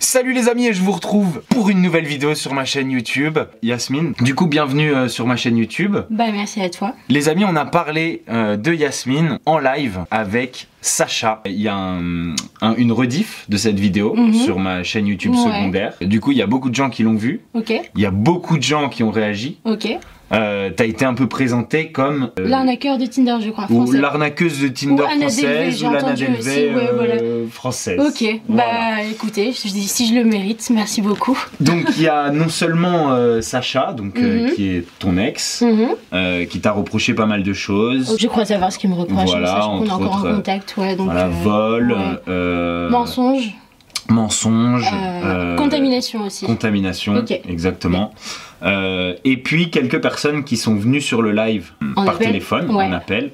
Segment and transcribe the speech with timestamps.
[0.00, 3.38] Salut les amis et je vous retrouve pour une nouvelle vidéo sur ma chaîne YouTube.
[3.62, 5.96] Yasmine, du coup bienvenue euh, sur ma chaîne YouTube.
[6.08, 6.94] Bah merci à toi.
[7.08, 11.42] Les amis, on a parlé euh, de Yasmine en live avec Sacha.
[11.46, 14.34] Il y a un- un- une rediff de cette vidéo Mhm.
[14.34, 15.38] sur ma chaîne YouTube Ouais.
[15.38, 15.94] secondaire.
[16.00, 17.40] Du coup, il y a beaucoup de gens qui l'ont vu.
[17.54, 19.58] Ok, Il y a beaucoup de gens qui ont réagi.
[19.64, 19.98] ok.
[20.32, 24.60] Euh, T'as été un peu présenté comme euh, L'arnaqueur de Tinder, je crois, ou l'arnaqueuse
[24.60, 27.14] de Tinder Ou Anna Delvey, française ou entendu Delvey aussi, ouais, voilà.
[27.14, 27.98] euh, française.
[28.00, 28.62] Ok, Voilà.
[28.96, 31.38] bah écoutez, je dis si je le mérite, merci beaucoup.
[31.60, 34.52] Donc il y a non seulement Sacha, donc Mhm.
[34.54, 36.46] qui est ton ex, Mhm.
[36.46, 38.16] qui t'a reproché pas mal de choses.
[38.20, 40.34] Je crois savoir ce qu'il me reproche, Voilà, mais sache qu'on est encore autres, en
[40.36, 40.94] contact, ouais.
[40.96, 41.92] Donc, voilà, vol,
[42.26, 42.90] ouais.
[42.90, 43.54] Mensonge,
[44.08, 46.46] mensonge, euh, euh, contamination aussi.
[46.46, 48.12] contamination, exactement.
[48.62, 52.70] Euh, et puis quelques personnes qui sont venues sur le live En par appel téléphone,
[52.70, 52.84] Ouais.
[52.84, 53.30] en appel,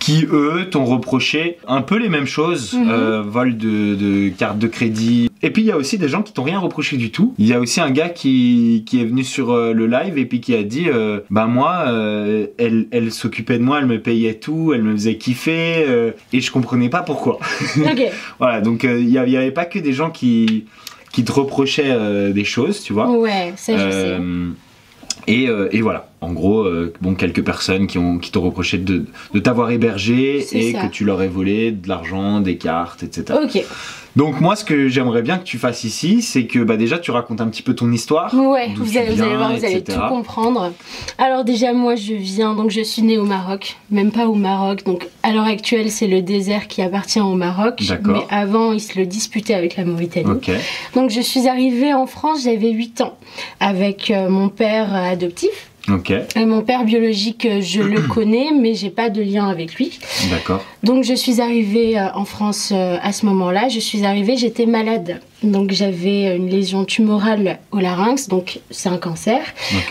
[0.00, 2.90] qui eux t'ont reproché un peu les mêmes choses, Mhm.
[2.90, 5.30] euh, vol de, de carte de crédit.
[5.42, 7.34] Et puis il y a aussi des gens qui t'ont rien reproché du tout.
[7.38, 10.24] Il y a aussi un gars qui, qui est venu sur euh, le live et
[10.26, 14.00] puis qui a dit, euh, bah moi, euh, elle, elle s'occupait de moi, elle me
[14.00, 15.86] payait tout, elle me faisait kiffer
[16.32, 17.38] et je comprenais pas pourquoi.
[17.78, 18.02] Ok,
[18.38, 20.64] voilà, donc il y, a- il y avait pas que des gens qui
[21.12, 23.10] qui te reprochaient des choses, tu vois.
[23.10, 24.18] ouais, ça je sais.
[25.26, 29.06] Et, et voilà, en gros, euh, bon, quelques personnes qui ont qui t'ont reproché de,
[29.32, 30.82] de t'avoir hébergé et ça.
[30.86, 33.38] que tu leur aies volé de l'argent, des cartes, etc.
[33.42, 33.64] Ok,
[34.16, 37.10] Donc moi, ce que j'aimerais bien que tu fasses ici, c'est que bah, déjà tu
[37.10, 38.34] racontes un petit peu ton histoire.
[38.34, 40.72] ouais, vous tu allez, vous viens, allez voir, vous allez tout comprendre.
[41.16, 44.84] Alors déjà, moi je viens, donc je suis née au Maroc, même pas au Maroc,
[44.84, 48.12] donc à l'heure actuelle c'est le désert qui appartient au Maroc, D'accord.
[48.28, 50.30] mais avant ils se le disputaient avec la Mauritanie.
[50.30, 50.50] Ok,
[50.94, 53.16] Donc je suis arrivée en France, j'avais 8 ans,
[53.58, 55.69] avec euh, mon père adoptif.
[55.88, 59.74] Ok, Et mon père biologique, euh, je le connais, mais j'ai pas de lien avec
[59.74, 59.98] lui.
[60.30, 63.68] d'accord, Donc je suis arrivée euh, en France euh, à ce moment-là.
[63.68, 65.20] Je suis arrivée, j'étais malade.
[65.42, 69.40] Donc j'avais une lésion tumorale au larynx, donc c'est un cancer.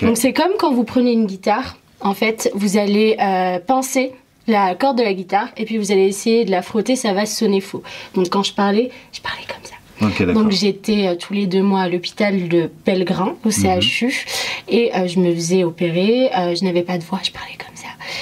[0.02, 1.78] Donc c'est comme quand vous prenez une guitare.
[2.02, 4.14] En fait, vous allez euh, pincer
[4.48, 7.26] la corde de la guitare et puis vous allez essayer de la frotter, ça va
[7.26, 7.84] sonner faux.
[8.16, 9.76] Donc quand je parlais, je parlais comme ça.
[10.34, 14.26] Donc j'étais euh, tous les deux mois à l'hôpital de Pellegrin, au CHU,
[14.68, 16.30] et euh, je me faisais opérer.
[16.38, 17.79] euh, je n'avais pas de voix, je parlais comme ça.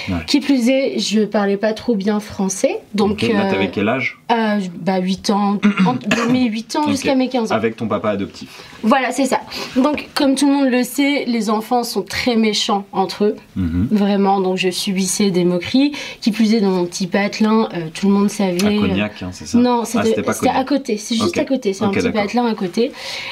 [0.09, 0.15] Ouais.
[0.27, 2.79] Qui plus est, je parlais pas trop bien français.
[2.93, 4.17] Donc, Ok, Là, euh, t'avais quel âge?
[4.31, 7.55] euh, bah, 8 ans, de mes 8 ans jusqu'à mes 15 ans.
[7.55, 8.49] Avec ton papa adoptif.
[8.83, 9.39] Voilà, c'est ça.
[9.75, 13.35] Donc, comme tout le monde le sait, les enfants sont très méchants entre eux.
[13.55, 13.87] Mhm.
[13.91, 15.93] Vraiment, donc je subissais des moqueries.
[16.21, 18.63] Qui plus est, dans mon petit patelin, euh, tout le monde savait.
[18.65, 19.57] À Cognac, hein, c'est ça?
[19.57, 22.91] Non, Ah, c'était à côté, c'est juste à côté, c'est un petit patelin à côté.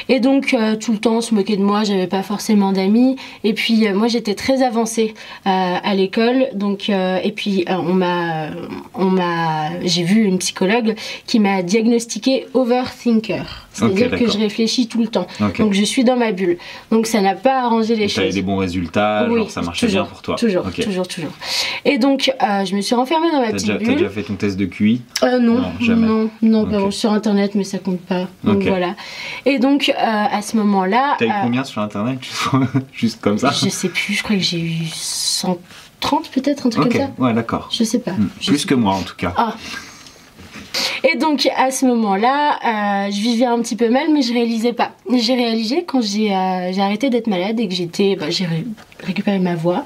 [0.09, 3.15] Et donc, euh, tout le temps, on se moquait de moi, j'avais pas forcément d'amis.
[3.43, 5.13] Et puis, moi, j'étais très avancée
[5.45, 6.34] à l'école.
[6.53, 8.47] Donc, euh, et puis, euh, on m'a,
[8.93, 10.95] on m'a, j'ai vu une psychologue
[11.27, 13.67] qui m'a diagnostiqué overthinker.
[13.71, 15.27] C'est-à-dire que je réfléchis tout le temps.
[15.59, 16.57] Donc, je suis dans ma bulle.
[16.91, 18.35] Donc, ça n'a pas arrangé les Donc, T'avais choses.
[18.35, 20.35] des bons résultats, Oui, genre ça marchait toujours, bien pour toi.
[20.35, 21.31] Toujours, toujours, toujours.
[21.83, 23.95] Et donc, euh, je me suis renfermée dans ma T'as petite déjà, t'as bulle.
[23.97, 26.07] déjà fait ton test de QI Euh, non, Non, jamais.
[26.07, 26.71] non, non, Ok.
[26.71, 28.27] pardon, sur internet, mais ça compte pas.
[28.45, 28.95] Donc voilà.
[29.45, 32.19] Et donc à ce moment-là, T'as eu combien sur internet
[32.93, 34.85] Juste comme ça je sais plus, je crois que j'ai eu
[36.05, 37.09] 130 peut-être, un truc Ok, comme ça.
[37.23, 37.69] ouais, d'accord.
[37.71, 38.11] Je sais pas.
[38.39, 39.33] Je Plus que moi en tout cas.
[39.37, 39.55] Ah.
[41.03, 44.73] Et donc à ce moment-là, euh, je vivais un petit peu mal, mais je réalisais
[44.73, 44.91] pas.
[45.13, 48.65] J'ai réalisé quand j'ai euh, arrêté d'être malade et que j'étais, bah, j'ai ré-
[49.03, 49.85] récupéré ma voix.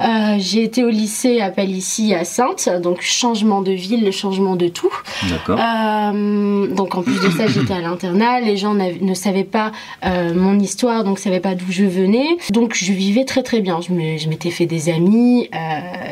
[0.00, 4.56] Euh, j'ai été au lycée à Palissy, à Sainte, donc changement de ville, le changement
[4.56, 4.92] de tout.
[5.30, 5.58] D'accord.
[5.58, 8.40] Euh, donc en plus de ça, j'étais à l'internat.
[8.40, 9.72] Les gens ne savaient pas
[10.04, 12.36] mon histoire, donc ne savaient pas d'où je venais.
[12.50, 13.80] Donc je vivais très très bien.
[13.80, 15.48] Je m'étais fait des amis,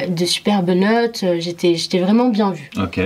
[0.09, 1.25] de superbes notes.
[1.39, 2.71] J'étais j'étais vraiment bien vue.
[2.83, 3.01] Ok.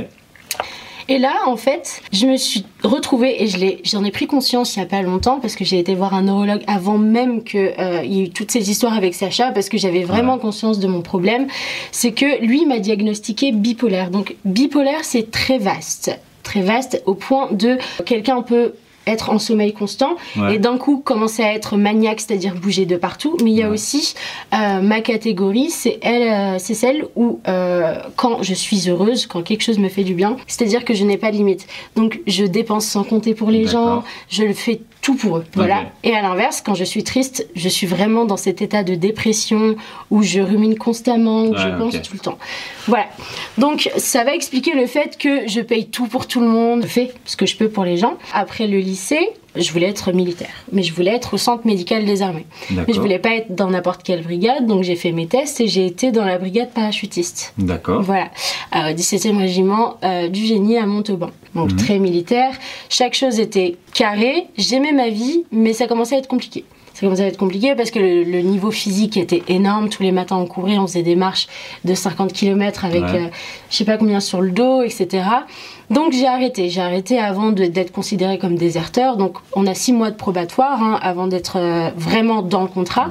[1.10, 4.78] Et là, en fait, je me suis retrouvée et je j'en ai pris conscience il
[4.78, 8.04] y a pas longtemps parce que j'ai été voir un neurologue avant même que euh,
[8.04, 11.02] y ait eu toutes ces histoires avec Sacha parce que j'avais vraiment conscience de mon
[11.02, 11.48] problème.
[11.90, 14.10] C'est que lui m'a diagnostiqué bipolaire.
[14.10, 18.74] Donc bipolaire, c'est très vaste, très vaste au point de quelqu'un peut
[19.06, 20.54] être en sommeil constant Ouais.
[20.56, 23.36] et d'un coup commencer à être maniaque, c'est-à-dire bouger de partout.
[23.42, 23.74] Mais il y a Ouais.
[23.74, 24.14] aussi
[24.54, 29.42] euh, ma catégorie, c'est elle, euh, c'est celle où euh, quand je suis heureuse, quand
[29.42, 31.66] quelque chose me fait du bien, c'est-à-dire que je n'ai pas de limite.
[31.96, 35.44] Donc je dépense sans compter pour les gens, je le fais tout pour eux.
[35.54, 35.84] Voilà.
[36.02, 39.76] Et à l'inverse, quand je suis triste, je suis vraiment dans cet état de dépression
[40.10, 42.38] où je rumine constamment, où je pense tout le temps.
[42.86, 43.06] Voilà.
[43.58, 46.88] Donc ça va expliquer le fait que je paye tout pour tout le monde, je
[46.88, 48.16] fais ce que je peux pour les gens.
[48.34, 52.22] Après le lycée, je voulais être militaire, mais je voulais être au centre médical des
[52.22, 52.46] armées.
[52.70, 55.66] Mais je voulais pas être dans n'importe quelle brigade, donc j'ai fait mes tests et
[55.68, 57.52] j'ai été dans la brigade parachutiste.
[57.58, 58.02] D'accord.
[58.02, 58.28] Voilà,
[58.76, 61.30] Euh, au 17e régiment euh, du génie à Montauban.
[61.54, 61.76] Donc Mhm.
[61.78, 62.52] très militaire.
[62.88, 64.46] Chaque chose était carrée.
[64.56, 66.64] J'aimais ma vie, mais ça commençait à être compliqué.
[66.94, 69.88] Ça commençait à être compliqué parce que le, le niveau physique était énorme.
[69.88, 71.48] Tous les matins, on courait, on faisait des marches
[71.84, 73.14] de 50 km avec Ouais.
[73.14, 73.26] euh,
[73.70, 75.24] je sais pas combien sur le dos, etc.
[75.90, 76.70] Donc j'ai arrêté.
[76.70, 79.16] J'ai arrêté avant d'être considéré comme déserteur.
[79.16, 83.08] Donc on a six mois de probatoire hein, avant d'être euh, vraiment dans le contrat.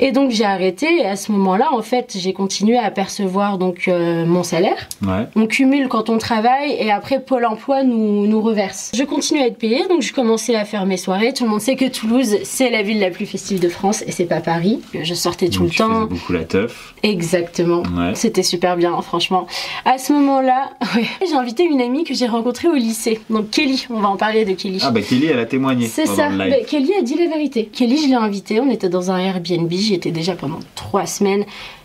[0.00, 3.84] Et donc j'ai arrêté et à ce moment-là, en fait, j'ai continué à percevoir donc
[3.88, 4.88] euh, mon salaire.
[5.02, 5.26] Ouais.
[5.36, 8.90] On cumule quand on travaille et après Pôle Emploi nous, nous reverse.
[8.94, 11.32] Je continue à être payée, donc je commençais à faire mes soirées.
[11.32, 14.12] Tout le monde sait que Toulouse, c'est la ville la plus festive de France et
[14.12, 14.80] c'est pas Paris.
[15.00, 16.00] Je sortais tout Donc, le tu temps.
[16.06, 16.94] beaucoup la teuf.
[17.02, 17.82] Exactement.
[17.96, 18.14] Ouais.
[18.14, 19.46] C'était super bien, franchement.
[19.84, 23.20] À ce moment-là, ouais, j'ai invité une amie que j'ai rencontrée au lycée.
[23.30, 24.78] Donc Kelly, on va en parler de Kelly.
[24.82, 25.86] Ah bah Kelly, elle a témoigné.
[25.86, 26.28] C'est ça.
[26.30, 27.66] Mais Kelly a dit la vérité.
[27.72, 28.60] Kelly, je l'ai invitée.
[28.60, 29.70] On était dans un Airbnb.
[29.82, 31.44] J'y étais déjà pendant trois semaines.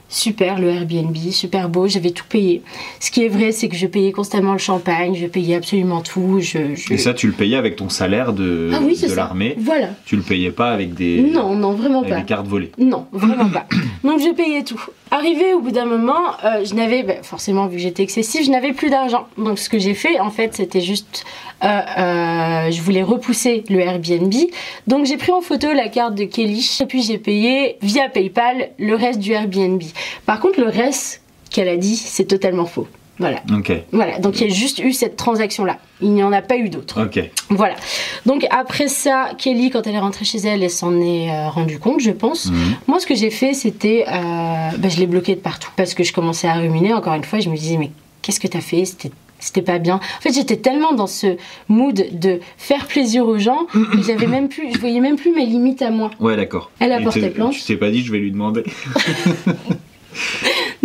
[0.09, 1.87] Super le Airbnb, super beau.
[1.89, 2.61] J'avais tout payé.
[3.01, 5.15] Ce qui est vrai, c'est que je payais constamment le champagne.
[5.15, 6.37] Je payais absolument tout.
[6.39, 9.55] Je, je- Et ça, tu le payais avec ton salaire de, ah oui, de l'armée.
[9.59, 9.89] Voilà.
[10.05, 12.19] Tu le payais pas avec des, Non, non, vraiment avec pas.
[12.19, 12.71] des cartes volées.
[12.77, 13.67] Non, vraiment pas.
[14.05, 14.79] Donc je payais tout.
[15.09, 18.51] Arrivé au bout d'un moment, euh, je n'avais, ben, forcément vu que j'étais excessive, je
[18.51, 19.27] n'avais plus d'argent.
[19.37, 21.23] Donc ce que j'ai fait, en fait, c'était juste,
[21.63, 24.33] euh, euh, je voulais repousser le Airbnb.
[24.85, 28.71] Donc j'ai pris en photo la carte de Kelly et puis j'ai payé via PayPal
[28.77, 29.81] le reste du Airbnb.
[30.25, 31.21] Par contre, le reste
[31.51, 32.87] qu'elle a dit, c'est totalement faux.
[33.19, 33.41] Voilà.
[33.51, 33.71] Ok.
[33.91, 35.79] Voilà, donc il y a juste eu cette transaction-là.
[36.01, 37.03] Il n'y en a pas eu d'autres.
[37.03, 37.19] Ok.
[37.49, 37.75] Voilà.
[38.25, 41.79] Donc après ça, Kelly, quand elle est rentrée chez elle, elle s'en est euh, rendue
[41.79, 42.51] compte, je pense.
[42.51, 42.75] Mhm.
[42.87, 44.13] Moi, ce que j'ai fait, c'était, euh,
[44.77, 46.93] bah, je l'ai bloqué de partout parce que je commençais à ruminer.
[46.93, 47.91] Encore une fois, je me disais, mais
[48.21, 48.85] qu'est-ce que t'as fait?
[48.85, 49.95] C'était c'était pas bien.
[49.95, 51.37] En fait, j'étais tellement dans ce
[51.69, 55.45] mood de faire plaisir aux gens que j'avais même plus, je voyais même plus mes
[55.45, 56.09] limites à moi.
[56.19, 56.71] Ouais, d'accord.
[56.79, 57.53] Elle a Et porté plainte.
[57.53, 58.63] Tu t'es pas dit, je vais lui demander.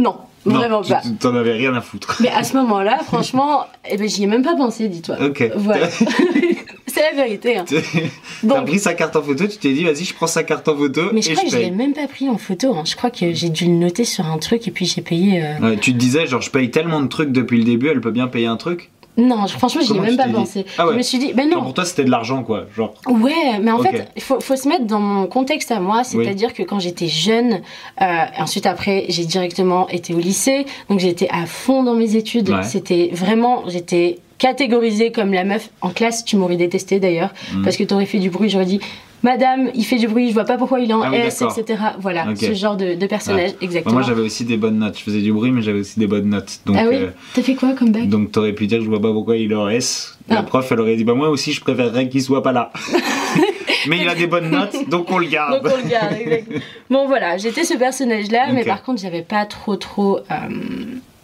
[0.02, 1.00] Non, vraiment pas.
[1.02, 2.16] tu t'en avais rien à foutre.
[2.20, 5.16] Mais à ce moment-là, franchement, eh ben, j'y ai même pas pensé, dis-toi.
[5.25, 5.50] Ok.
[5.56, 5.88] Voilà.
[6.87, 7.56] C'est la vérité.
[7.56, 7.64] hein.
[8.46, 10.76] T'as pris sa carte en photo, tu t'es dit, vas-y, je prends sa carte en
[10.76, 11.76] photo mais je et crois je que je l'ai paye.
[11.76, 12.75] même pas pris en photo.
[12.75, 12.82] hein.
[12.84, 15.43] Je crois que j'ai dû le noter sur un truc et puis j'ai payé.
[15.43, 18.00] euh, Ouais, tu te disais, genre, je paye tellement de trucs depuis le début, elle
[18.00, 18.90] peut bien payer un truc?
[19.19, 20.64] Non, je- franchement, j'y ai même pas pensé.
[20.79, 20.93] Ah ouais.
[20.93, 21.64] Je me suis dit, ben Genre, non.
[21.64, 22.64] pour toi, c'était de l'argent, quoi.
[22.75, 26.03] Genre, Ouais, mais en fait, il faut, faut se mettre dans mon contexte à moi,
[26.03, 27.61] c'est-à-dire que quand j'étais jeune,
[28.00, 28.05] euh,
[28.38, 32.49] ensuite après, j'ai directement été au lycée, donc j'étais à fond dans mes études.
[32.49, 32.62] Ouais.
[32.62, 36.25] C'était vraiment, j'étais catégorisée comme la meuf en classe.
[36.25, 37.62] Tu m'aurais détesté d'ailleurs, Mm.
[37.64, 38.49] parce que t'aurais fait du bruit.
[38.49, 38.81] J'aurais dit,
[39.23, 41.43] Madame, il fait du bruit, je vois pas pourquoi il est en Ah oui, S,
[41.43, 41.81] etc.
[42.01, 43.57] Voilà, ce genre de, de personnage, Ouais.
[43.61, 43.95] exactement.
[43.95, 44.99] moi, j'avais aussi des bonnes notes.
[44.99, 46.61] Je faisais du bruit, mais j'avais aussi des bonnes notes.
[46.67, 48.09] Donc, ah oui euh, T'as fait quoi comme bac?
[48.09, 50.19] donc t'aurais pu dire, je vois pas pourquoi il est en S.
[50.29, 50.43] La Ah.
[50.43, 52.73] prof, elle aurait dit, bah, moi aussi, je préférerais qu'il soit pas là.
[53.89, 55.63] mais il a des bonnes notes, donc on le garde.
[55.63, 56.47] Donc on le garde, exact.
[56.91, 60.19] Bon voilà, j'étais ce personnage-là, mais par contre j'avais pas trop trop...
[60.19, 60.35] euh,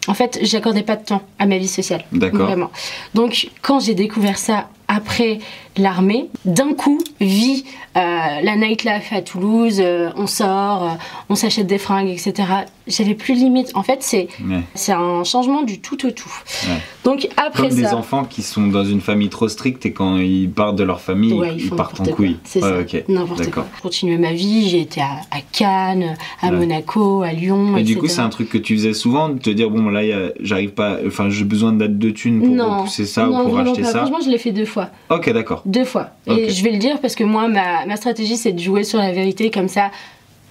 [0.09, 2.05] En fait, j'accordais pas de temps à ma vie sociale.
[2.13, 2.47] D'accord.
[2.47, 2.71] Vraiment.
[3.15, 5.39] Donc quand j'ai découvert ça après
[5.77, 7.65] l'armée, d'un coup, vie,
[7.97, 8.01] euh,
[8.43, 10.89] la nightlife à Toulouse, euh, on sort, euh,
[11.29, 12.49] on s'achète des fringues, etc.
[12.87, 13.71] J'avais plus de limite.
[13.75, 14.61] En fait, c'est Ouais.
[14.75, 16.33] c'est un changement du tout au tout.
[16.65, 16.75] Ouais.
[17.05, 17.97] Donc après Comme des ça...
[17.97, 21.33] enfants qui sont dans une famille trop stricte et quand ils partent de leur famille,
[21.35, 22.39] Ouais, ils, partent en couille.
[22.45, 22.79] C'est ça,
[23.09, 23.67] n'importe quoi.
[23.77, 26.51] Je continuais ma vie, j'ai été à, à Cannes, à.
[26.51, 29.51] Monaco, à Lyon, Et du coup, c'est un truc que tu faisais souvent, de te
[29.51, 30.01] dire, bon, là,
[30.41, 33.49] j'arrive pas, enfin, j'ai besoin de date de thunes pour non, repousser ça non, ou
[33.49, 33.93] pour acheter pas.
[33.93, 33.99] ça.
[34.01, 34.78] Franchement, je l'ai fait deux fois.
[35.11, 35.63] Ok, d'accord.
[35.67, 36.11] Deux fois.
[36.27, 38.99] Et je vais le dire parce que moi, ma, ma stratégie, c'est de jouer sur
[38.99, 39.91] la vérité comme ça.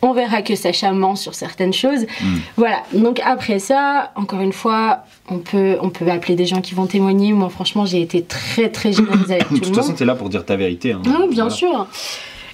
[0.04, 2.04] On verra que Sacha ment sur certaines choses.
[2.22, 2.36] Mm.
[2.56, 2.84] Voilà.
[2.94, 6.86] Donc après ça, encore une fois, on peut, on peut appeler des gens qui vont
[6.86, 7.34] témoigner.
[7.34, 9.84] Moi, franchement, j'ai été très très généreuse avec tout De le toute monde.
[9.84, 10.92] façon, t'es là pour dire ta vérité.
[10.92, 11.02] hein.
[11.08, 11.50] Ah, bien Voilà.
[11.50, 11.88] sûr.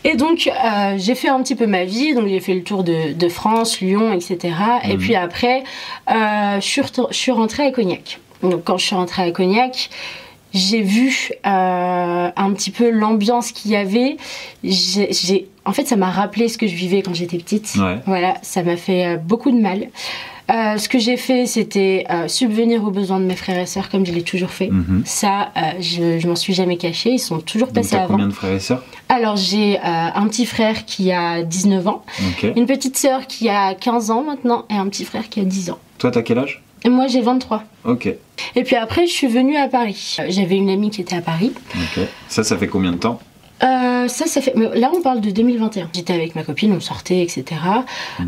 [0.05, 2.13] Et donc, euh, j'ai fait un petit peu ma vie.
[2.13, 4.53] Donc, j'ai fait le tour de, de France, Lyon, etc.
[4.85, 4.97] Et Mhm.
[4.99, 5.63] puis après,
[6.11, 8.19] euh, je suis rentrée à Cognac.
[8.41, 9.89] Donc, quand je suis rentrée à Cognac,
[10.53, 14.17] j'ai vu euh, un petit peu l'ambiance qu'il y avait.
[14.63, 17.73] J'ai, en fait, ça m'a rappelé ce que je vivais quand j'étais petite.
[17.77, 17.97] Ouais.
[18.05, 19.87] Voilà, ça m'a fait euh, beaucoup de mal.
[20.51, 23.89] Euh, ce que j'ai fait, c'était euh, subvenir aux besoins de mes frères et sœurs,
[23.89, 24.67] comme je l'ai toujours fait.
[24.67, 25.03] Mhm.
[25.05, 27.11] Ça, euh, je, je m'en suis jamais cachée.
[27.11, 28.15] Ils sont toujours Donc passés t'as avant.
[28.15, 28.83] combien de frères et sœurs?
[29.07, 32.03] Alors, j'ai un petit frère qui a 19 ans,
[32.55, 35.69] une petite sœur qui a 15 ans maintenant, et un petit frère qui a 10
[35.71, 35.79] ans.
[35.97, 36.61] Toi, t'as quel âge?
[36.85, 37.63] Et moi, j'ai 23.
[37.85, 38.07] Ok.
[38.55, 40.17] Et puis après, je suis venue à Paris.
[40.19, 41.51] Euh, J'avais une amie qui était à Paris.
[41.75, 42.03] Ok.
[42.27, 43.19] Ça, ça fait combien de temps
[43.63, 44.53] Euh, ça, ça fait.
[44.55, 45.89] mais Là, on parle de 2021.
[45.93, 47.45] J'étais avec ma copine, on sortait, etc.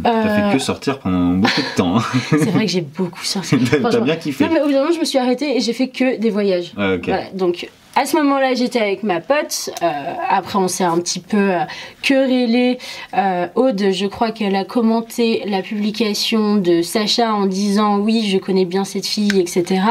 [0.04, 1.98] T'as Euh, fait que sortir pendant beaucoup de temps.
[1.98, 2.04] hein.
[2.30, 3.58] C'est vrai que j'ai beaucoup sorti.
[3.92, 4.46] T'as bien kiffé.
[4.46, 6.30] Non, mais au bout d'un moment, je me suis arrêtée et j'ai fait que des
[6.30, 6.72] voyages.
[6.76, 6.98] Voilà,
[7.34, 9.70] donc à ce moment-là, j'étais avec ma pote.
[9.82, 11.60] Euh, après, on s'est un petit peu euh,
[12.02, 12.78] querellé.
[13.16, 18.38] Euh, Aude, je crois qu'elle a commenté la publication de Sacha en disant oui, je
[18.38, 19.82] connais bien cette fille, etc.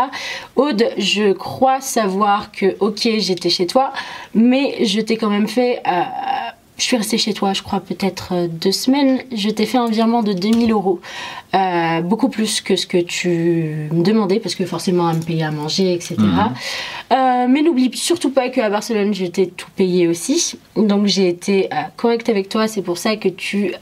[0.54, 3.92] Aude, je crois savoir que ok, j'étais chez toi,
[4.34, 5.82] mais je t'ai quand même fait.
[6.76, 9.21] Je suis restée chez toi, je crois, peut-être euh, deux semaines.
[9.35, 11.00] Je t'ai fait un virement de 2000 euros.
[11.54, 15.45] Euh, beaucoup plus que ce que tu me demandais, parce que forcément, à me payer
[15.45, 16.16] à manger, etc.
[16.19, 16.52] Mhm.
[17.12, 20.59] Euh, mais n'oublie surtout pas qu'à Barcelone, je t'ai tout payé aussi.
[20.75, 22.66] Donc, j'ai été euh, correcte avec toi.
[22.66, 23.73] C'est pour ça que tu,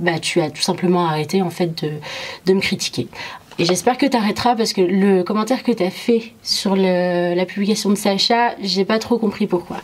[0.00, 1.90] bah, tu as tout simplement arrêté, en fait, de,
[2.46, 3.08] de me critiquer.
[3.58, 7.34] Et j'espère que tu arrêteras parce que le commentaire que tu as fait sur le-
[7.34, 9.78] la publication de Sacha, j'ai pas trop compris pourquoi.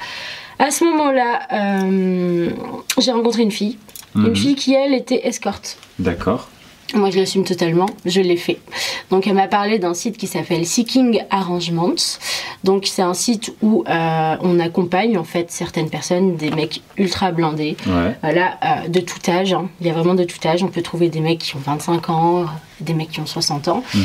[0.62, 2.50] À ce moment-là, euh,
[2.96, 3.78] j'ai rencontré une fille.
[4.14, 4.26] Mhm.
[4.28, 5.76] Une fille qui, elle, était escorte.
[5.98, 6.48] D'accord.
[6.94, 8.58] Moi, je l'assume totalement, je l'ai fait.
[9.10, 11.94] Donc, elle m'a parlé d'un site qui s'appelle Seeking Arrangements.
[12.62, 17.32] Donc, c'est un site où euh, on accompagne en fait certaines personnes, des mecs ultra
[17.32, 18.14] blindés, Ouais.
[18.22, 19.52] voilà, euh, de tout âge.
[19.54, 19.68] hein.
[19.80, 20.62] Il y a vraiment de tout âge.
[20.62, 22.44] On peut trouver des mecs qui ont 25 ans,
[22.80, 23.82] des mecs qui ont 60 ans.
[23.94, 24.02] Mhm.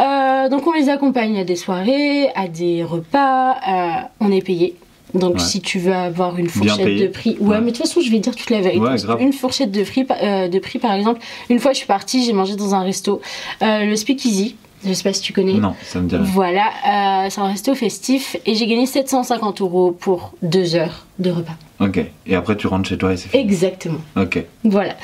[0.00, 4.08] Euh, donc, on les accompagne à des soirées, à des repas.
[4.20, 4.74] on est payé.
[5.14, 5.40] Donc, Ouais.
[5.40, 7.60] si tu veux avoir une fourchette de prix, ouais, Ouais.
[7.60, 8.80] mais de toute façon, je vais dire toute la vérité.
[8.80, 8.96] Ouais.
[9.22, 11.20] Une fourchette de prix, euh, de prix, par exemple.
[11.50, 13.20] Une fois, je suis partie, j'ai mangé dans un resto,
[13.62, 14.56] euh, le Speakeasy.
[14.84, 15.52] Je sais pas si tu connais.
[15.52, 16.24] Non, ça me dit rien.
[16.24, 21.30] Voilà, euh, c'est un resto festif et j'ai gagné 750 euros pour deux heures de
[21.30, 21.52] repas.
[21.78, 22.00] Ok.
[22.26, 23.44] Et après, tu rentres chez toi et c'est fini.
[23.44, 24.00] Exactement.
[24.16, 24.42] Ok.
[24.64, 24.94] Voilà.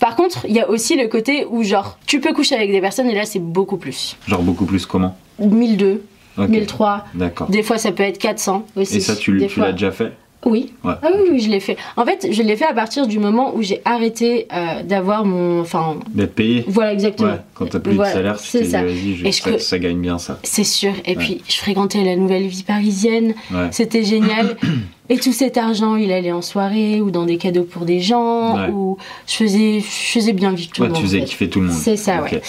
[0.00, 2.80] Par contre, il y a aussi le côté où, genre, tu peux coucher avec des
[2.80, 4.16] personnes et là, c'est beaucoup plus.
[4.26, 5.16] Genre beaucoup plus comment?
[5.38, 6.02] 1002,
[6.38, 6.48] Ok.
[6.48, 7.04] 1003.
[7.14, 7.48] D'accord.
[7.50, 8.96] Des fois, ça peut être 400 aussi.
[8.96, 10.12] Et ça, tu, l'as déjà fait
[10.46, 10.72] Oui.
[10.84, 10.92] Ouais.
[11.02, 11.76] Ah oui, oui, je l'ai fait.
[11.96, 15.60] En fait, je l'ai fait à partir du moment où j'ai arrêté euh, d'avoir mon.
[15.60, 17.32] Enfin, D'être payé voilà, exactement.
[17.32, 17.40] Ouais.
[17.54, 18.82] Quand t'as plus Voilà, de salaire, tu c'est t'es dit, ça.
[18.84, 20.38] vas-y, je- Et je ça, que- ça gagne bien ça.
[20.44, 20.92] C'est sûr.
[21.04, 21.16] Et Ouais.
[21.16, 23.34] puis, je fréquentais la nouvelle vie parisienne.
[23.72, 24.56] C'était génial.
[25.10, 28.56] Et tout cet argent, il allait en soirée ou dans des cadeaux pour des gens.
[28.56, 28.68] Ouais.
[28.70, 31.02] Ou je faisais, je faisais bien vivre tout Ouais, le monde.
[31.02, 31.76] tu faisais kiffer tout le monde.
[31.76, 32.42] C'est ça, ouais.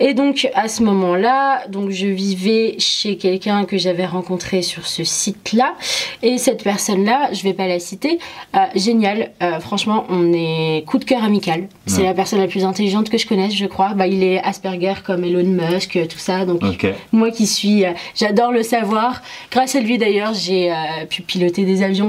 [0.00, 5.04] Et donc à ce moment-là, donc je vivais chez quelqu'un que j'avais rencontré sur ce
[5.04, 5.74] site-là.
[6.22, 8.18] Et cette personne-là, je vais pas la citer,
[8.56, 9.30] euh, génial.
[9.42, 11.68] Euh, franchement, on est coup de cœur amical.
[11.86, 12.04] C'est Ouais.
[12.08, 13.94] la personne la plus intelligente que je connaisse, je crois.
[13.94, 16.46] Bah, il est Asperger comme Elon Musk, tout ça.
[16.46, 16.62] Donc
[17.12, 19.22] moi qui suis, euh, j'adore le savoir.
[19.52, 20.74] Grâce à lui d'ailleurs, j'ai euh,
[21.08, 22.01] pu piloter des avions.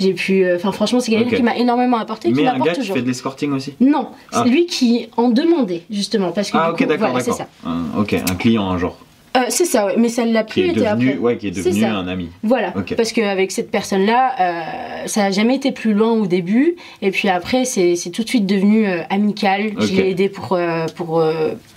[0.00, 2.66] J'ai pu, euh, enfin franchement, c'est quelqu'un qui m'a énormément apporté, qui Mais un m'apporte
[2.68, 2.96] gars qui toujours.
[2.96, 4.42] fait de l'escorting aussi Non, Ah.
[4.44, 7.36] c'est lui qui en demandait justement parce que Ah, du ok, d'accord, voilà, d'accord.
[7.36, 7.46] ça.
[7.66, 8.96] Un- Ok, un client, un genre.
[9.38, 11.16] Euh, c'est ça, ouais, mais ça ne l'a plus été devenu, après.
[11.18, 12.28] ouais, qui est devenu un ami.
[12.42, 12.94] Voilà, Ok.
[12.96, 17.28] parce qu'avec cette personne-là, euh, ça n'a jamais été plus loin au début, et puis
[17.28, 19.68] après, c'est tout de suite devenu euh, amical.
[19.76, 19.82] Ok.
[19.86, 20.58] Je l'ai aidé pour,
[20.96, 21.22] pour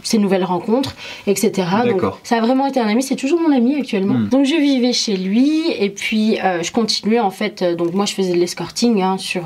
[0.04, 0.96] ses nouvelles rencontres,
[1.28, 1.52] etc.
[1.86, 2.20] Donc, D'accord.
[2.24, 4.16] ça a vraiment été un ami, c'est toujours mon ami actuellement.
[4.16, 4.30] Hmm.
[4.30, 7.64] Donc, je vivais chez lui, et puis je continuais en fait.
[7.64, 9.44] donc, moi, je faisais de l'escorting hein, sur,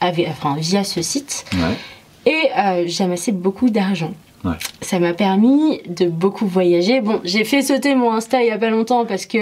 [0.00, 2.32] avec- enfin, via ce site, Ouais.
[2.32, 4.12] et j'amassais beaucoup d'argent.
[4.44, 4.54] Ouais.
[4.80, 7.00] Ça m'a permis de beaucoup voyager.
[7.00, 9.38] Bon, j'ai fait sauter mon Insta il y a pas longtemps parce que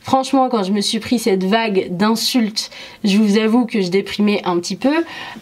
[0.00, 2.70] franchement, quand je me suis pris cette vague d'insultes,
[3.02, 4.94] je vous avoue que je déprimais un petit peu.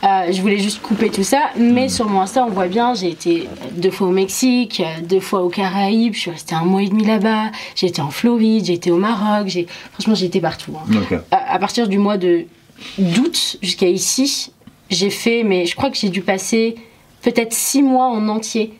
[0.04, 1.40] Euh, je voulais juste couper tout ça.
[1.58, 5.20] Mais sur mon Insta, on voit bien, j'ai été deux fois au Mexique, euh, deux
[5.20, 7.50] fois aux Caraïbes, je suis restée un mois et demi là-bas.
[7.74, 10.72] J'ai été en Floride, j'ai été au Maroc, j'ai franchement j'ai été partout.
[10.78, 11.20] hein.
[11.32, 12.44] À, à partir du mois de
[12.96, 14.52] d'août jusqu'à ici,
[14.88, 16.76] j'ai fait, mais je crois que j'ai dû passer
[17.22, 18.72] peut-être six mois en entier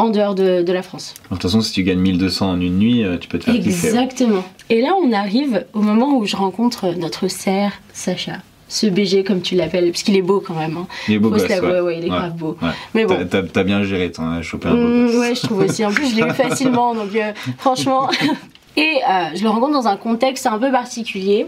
[0.00, 1.14] en dehors de, de la France.
[1.24, 3.54] De toute façon, si tu gagnes 1200 en une nuit, euh, tu peux te faire
[3.54, 3.88] kiffer.
[3.92, 4.02] ouais.
[4.02, 4.44] Exactement.
[4.70, 8.38] Et là, on arrive au moment où je rencontre notre cerf, Sacha.
[8.68, 10.76] Ce BG, comme tu l'appelles, parce qu'il est beau quand même.
[10.76, 10.86] Hein.
[11.08, 11.80] Il est beau gosse, ouais.
[11.80, 12.16] ouais, il est Ouais.
[12.16, 12.56] grave beau.
[12.94, 13.16] Mais bon.
[13.16, 15.84] T'as- T'as t'as bien géré, t'en as chopé un beau Mmh, ouais, je trouve aussi.
[15.84, 18.08] En plus, je l'ai eu facilement, donc euh, franchement.
[18.76, 21.46] Et euh, je le rencontre dans un contexte un peu particulier.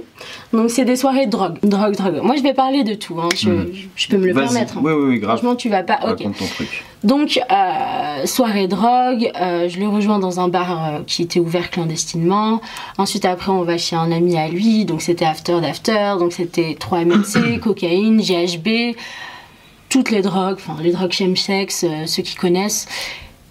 [0.53, 1.57] Donc, c'est des soirées de drogue.
[1.63, 2.21] Drogue, drogue.
[2.23, 3.17] Moi, je vais parler de tout.
[3.21, 3.29] hein.
[3.37, 3.51] Je,
[3.95, 4.79] je peux me le permettre.
[4.79, 4.83] hein.
[4.85, 5.37] Oui, oui, oui, grave.
[5.39, 5.99] Franchement, tu vas pas.
[6.03, 6.09] Ok.
[6.19, 6.85] Raconte ton truc.
[7.05, 12.61] Donc, euh, soirée drogue, euh, je le rejoins dans un bar qui était ouvert clandestinement.
[12.99, 16.77] Ensuite, après, on va chez un ami à lui, donc c'était after d'after, donc c'était
[16.79, 18.97] 3-MNC, cocaïne, GHB,
[19.89, 22.87] toutes les drogues, enfin les drogues chemsex, euh, ceux qui connaissent.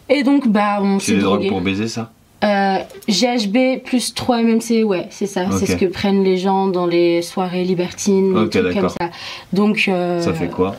[0.10, 2.12] Et donc, bah, on C'est s'est des drogues pour baiser ça?
[2.44, 5.46] Euh, GHB plus 3 MMC, ouais, c'est ça.
[5.52, 9.10] C'est ce que prennent les gens dans les soirées libertines, Ok, des trucs comme ça.
[9.54, 10.76] Donc, euh, Ça fait quoi?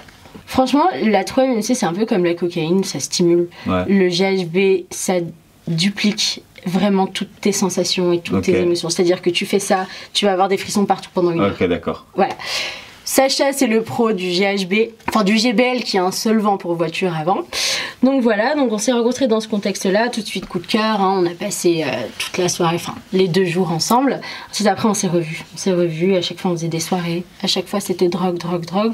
[0.47, 3.49] franchement, la 3 MMC, c'est un peu comme la cocaïne, ça stimule.
[3.67, 3.85] Ouais.
[3.89, 5.15] Le GHB, ça
[5.69, 8.89] duplique vraiment toutes tes sensations et toutes tes émotions.
[8.91, 11.53] C'est-à-dire que tu fais ça, tu vas avoir des frissons partout pendant une heure.
[11.61, 12.07] Ok, d'accord.
[12.15, 12.35] Voilà.
[13.05, 17.17] Sacha, c'est le pro du GHB, enfin du GBL qui est un solvant pour voiture
[17.17, 17.43] avant.
[18.05, 21.01] Donc voilà, donc on s'est rencontrés dans ce contexte-là, tout de suite coup de cœur,
[21.01, 24.21] hein, on a passé euh, toute la soirée, enfin les deux jours ensemble.
[24.51, 27.25] Ensuite après on s'est revus, on s'est revus, à chaque fois on faisait des soirées,
[27.43, 28.93] à chaque fois c'était drogue, drogue, drogue,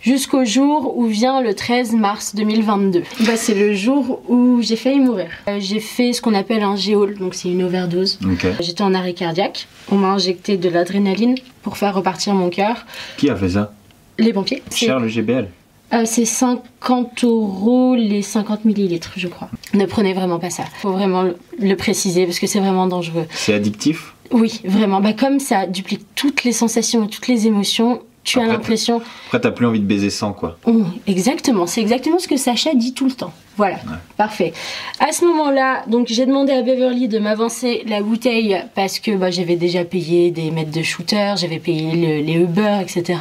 [0.00, 3.02] jusqu'au jour où vient le 13 mars 2022.
[3.20, 5.28] Bah, c'est le jour où j'ai failli mourir.
[5.48, 8.18] Euh, j'ai fait ce qu'on appelle un géol, donc c'est une overdose.
[8.60, 12.86] J'étais en arrêt cardiaque, on m'a injecté de l'adrénaline pour faire repartir mon cœur.
[13.16, 13.72] Qui a fait ça?
[14.18, 14.62] Les pompiers.
[14.74, 15.48] Cher le GBL.
[15.94, 19.48] euh, c'est 50 euros les 50 millilitres, je crois.
[19.74, 20.64] Ne prenez vraiment pas ça.
[20.80, 23.26] Faut vraiment le, le préciser parce que c'est vraiment dangereux.
[23.30, 24.14] C'est addictif?
[24.30, 25.00] Oui, vraiment.
[25.00, 29.00] Bah, comme ça duplique toutes les sensations et toutes les émotions, tu as l'impression.
[29.26, 30.58] Après, t'as plus envie de baiser sans, quoi.
[30.66, 33.32] Oh, exactement, c'est exactement ce que Sacha dit tout le temps.
[33.60, 33.76] Voilà,
[34.16, 34.54] parfait.
[35.00, 39.30] À ce moment-là, donc j'ai demandé à Beverly de m'avancer la bouteille parce que bah,
[39.30, 43.18] j'avais déjà payé des mètres de shooter, j'avais payé le- les Uber, etc.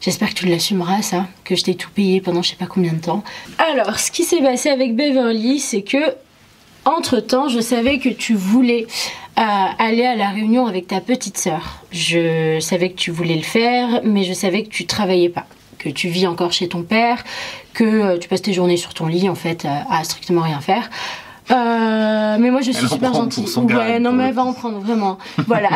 [0.00, 2.92] J'espère que tu l'assumeras, ça, que je t'ai tout payé pendant je sais pas combien
[2.92, 3.22] de temps.
[3.70, 6.16] Alors, ce qui s'est passé avec Beverly, c'est que
[6.84, 8.88] entre temps, je savais que tu voulais
[9.38, 9.42] euh,
[9.78, 11.84] aller à la réunion avec ta petite sœur.
[11.92, 15.46] Je savais que tu voulais le faire, mais je savais que tu travaillais pas,
[15.82, 17.24] que tu vis encore chez ton père,
[17.74, 20.60] que euh, tu passes tes journées sur ton lit en fait euh, à strictement rien
[20.60, 20.88] faire.
[21.50, 23.46] Euh, mais moi je suis Elle super gentille.
[23.56, 25.18] ouais, non mais le elle va en prendre vraiment.
[25.46, 25.70] voilà.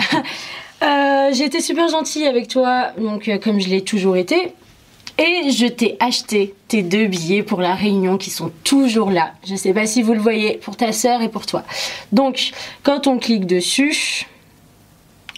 [0.83, 4.53] Euh, J'ai été super gentille avec toi, donc euh, comme je l'ai toujours été.
[5.19, 9.33] Et je t'ai acheté tes deux billets pour la réunion qui sont toujours là.
[9.49, 11.63] Je sais pas si vous le voyez, pour ta sœur et pour toi.
[12.13, 12.51] Donc,
[12.83, 14.27] quand on clique dessus,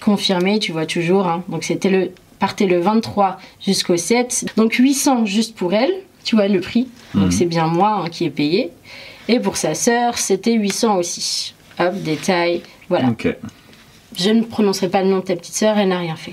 [0.05, 1.29] confirmé, tu vois toujours.
[1.29, 1.45] hein.
[1.49, 4.47] Donc, c'était le partez le 23 jusqu'au 7.
[4.57, 5.93] Donc, 800 juste pour elle.
[6.25, 6.89] Tu vois le prix.
[7.15, 7.31] Donc, Mhm.
[7.31, 8.71] c'est bien moi hein, qui ai payé.
[9.29, 11.55] Et pour sa sœur, c'était 800 aussi.
[11.79, 12.63] Hop, détail.
[12.89, 13.09] Voilà.
[13.09, 13.29] Ok.
[14.17, 16.33] Je ne prononcerai pas le nom de ta petite sœur, elle n'a rien fait.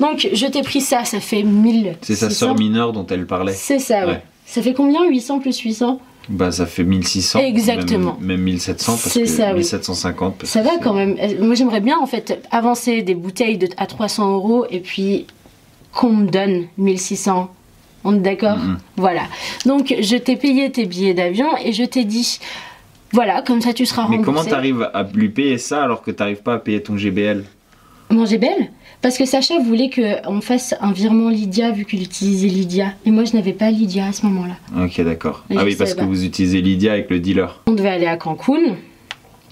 [0.00, 1.96] Donc, je t'ai pris ça, ça fait 1000.
[2.02, 3.52] C'est sa sœur mineure dont elle parlait.
[3.52, 4.12] C'est ça, ouais.
[4.12, 4.22] Ouais.
[4.46, 7.40] Ça fait combien 800 plus 800 Bah, ça fait 1600.
[7.40, 8.16] Exactement.
[8.20, 9.58] Même, même 1700 parce C'est que ça, oui.
[9.58, 10.38] 1750.
[10.38, 11.16] parce Ça que va quand même.
[11.20, 15.26] Euh, Moi, j'aimerais bien, en fait, avancer des bouteilles de, à 300 euros et puis
[15.92, 17.50] qu'on me donne 1600.
[18.04, 18.78] On est d'accord Mhm.
[18.96, 19.22] Voilà.
[19.66, 22.38] Donc, je t'ai payé tes billets d'avion et je t'ai dit,
[23.12, 24.24] voilà, comme ça tu seras Mais remboursé.
[24.24, 27.44] comment t'arrives à lui payer ça alors que t'arrives pas à payer ton GBL
[28.10, 28.70] Manger belle
[29.02, 32.94] Parce que Sacha voulait qu'on fasse un virement Lydia vu qu'il utilisait Lydia.
[33.04, 34.56] Et moi, je n'avais pas Lydia à ce moment-là.
[34.84, 35.44] Ok, d'accord.
[35.50, 36.06] Ah oui, parce que pas.
[36.06, 37.60] vous utilisez Lydia avec le dealer.
[37.66, 38.76] On devait aller à Cancun.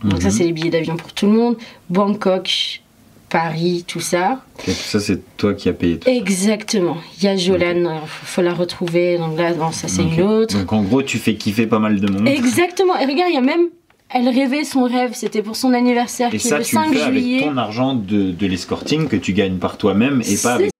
[0.04, 0.30] Donc ça, Mhm.
[0.34, 1.56] c'est les billets d'avion pour tout le monde.
[1.90, 2.80] Bangkok,
[3.28, 4.40] Paris, tout ça.
[4.66, 5.98] Et tout ça, c'est toi qui as payé.
[5.98, 6.08] tout.
[6.08, 6.96] Exactement.
[7.18, 9.18] Il y a Jolane, euh, faut la retrouver.
[9.18, 10.56] Donc là, non, ça c'est une autre.
[10.58, 12.26] Donc en gros, tu fais kiffer pas mal de monde.
[12.28, 12.96] Exactement.
[12.98, 13.66] Et regarde, il y a même.
[14.12, 16.82] Elle rêvait son rêve, c'était pour son anniversaire Et qui est ça, le tu le
[16.82, 17.42] 5 fais avec juillet.
[17.44, 20.70] ton argent de, de l'escorting que tu gagnes par toi-même et pas avec.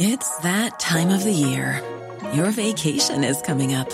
[0.00, 1.82] It's that time of the year.
[2.34, 3.88] Your vacation is coming up.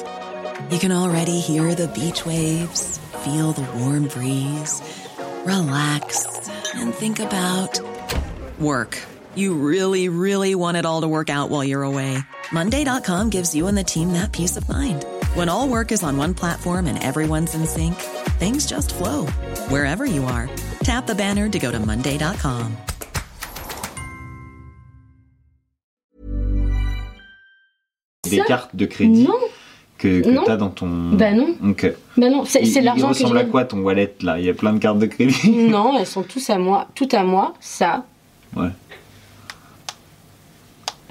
[0.71, 4.83] You can already hear the beach waves, feel the warm breeze,
[5.47, 6.27] relax,
[6.75, 7.81] and think about
[8.59, 8.99] work.
[9.37, 12.19] You really, really want it all to work out while you're away.
[12.53, 15.05] Monday.com gives you and the team that peace of mind.
[15.35, 17.95] When all work is on one platform and everyone's in sync,
[18.39, 19.27] things just flow
[19.69, 20.49] wherever you are.
[20.83, 22.77] Tap the banner to go to Monday.com.
[28.29, 29.35] Des cartes de crédit Non,
[29.99, 30.45] que, que Non.
[30.45, 30.87] t'as dans ton.
[31.13, 31.93] bah non, Ok.
[32.17, 34.39] bah non, c'est Il- c'est il l'argent que je ressemble à quoi ton wallet là?
[34.39, 35.51] Il y a plein de cartes de crédit.
[35.69, 38.05] Non, elles sont tous à moi, tout à moi, ça.
[38.57, 38.69] Ouais.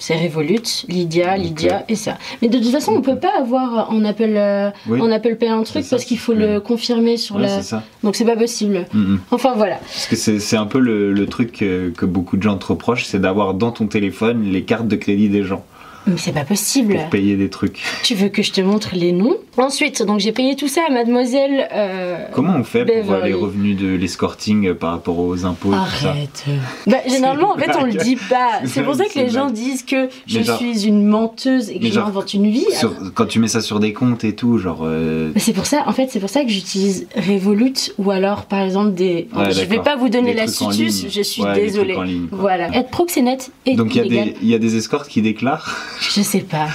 [0.05, 2.17] C'est Revolut, Lydia, Lydia et ça.
[2.41, 4.99] Mais de toute façon, on peut pas avoir en Apple, euh, Oui.
[4.99, 7.47] en Apple Pay un truc parce qu'il faut le confirmer sur Ouais, la.
[7.47, 7.83] c'est ça.
[8.03, 8.85] Donc c'est pas possible.
[8.93, 9.21] Mhm.
[9.31, 9.77] Enfin voilà.
[9.77, 12.65] Parce que c'est c'est un peu le, le truc que, que beaucoup de gens te
[12.65, 15.63] reprochent, c'est d'avoir dans ton téléphone les cartes de crédit des gens
[16.07, 16.95] Mais c'est pas possible.
[16.95, 17.81] pour payer des trucs.
[18.03, 20.91] Tu veux que je te montre les noms Ensuite, donc j'ai payé tout ça à
[20.91, 21.67] Mademoiselle.
[21.71, 23.33] euh, Comment on fait pour voir Beverly.
[23.33, 26.43] les revenus de l'escorting euh, par rapport aux impôts et tout ça Arrête.
[26.87, 28.61] Bah, généralement, en fait, on le dit pas.
[28.65, 31.87] C'est pour ça que les gens disent que je genre- suis une menteuse et que
[31.87, 32.65] je m'invente une vie.
[32.71, 34.81] Sur- quand tu mets ça sur des comptes et tout, genre.
[34.83, 38.59] euh, c'est pour ça, en fait, c'est pour ça que j'utilise Revolut ou alors, par
[38.61, 39.27] exemple, des.
[39.35, 41.95] Ouais, je vais pas vous donner en l'astuce, je suis Ouais, désolée.
[42.05, 42.27] ligne.
[42.31, 42.75] Voilà.
[42.75, 43.99] Être proxénète est Donc y,
[44.41, 45.77] il y a des escortes qui déclarent.
[46.01, 46.67] Je sais pas.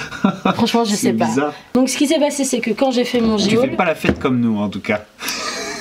[0.53, 1.25] Franchement, je sais pas.
[1.25, 1.53] bizarre.
[1.73, 3.85] Donc, ce qui s'est passé, c'est que quand j'ai fait mon Tu géol, fais pas
[3.85, 5.05] la fête comme nous, en tout cas.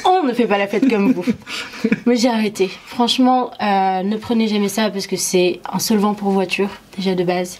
[0.04, 1.24] on ne fait pas la fête comme vous.
[2.06, 2.70] Mais j'ai arrêté.
[2.86, 7.24] Franchement, euh, ne prenez jamais ça parce que c'est un solvant pour voiture, déjà de
[7.24, 7.58] base.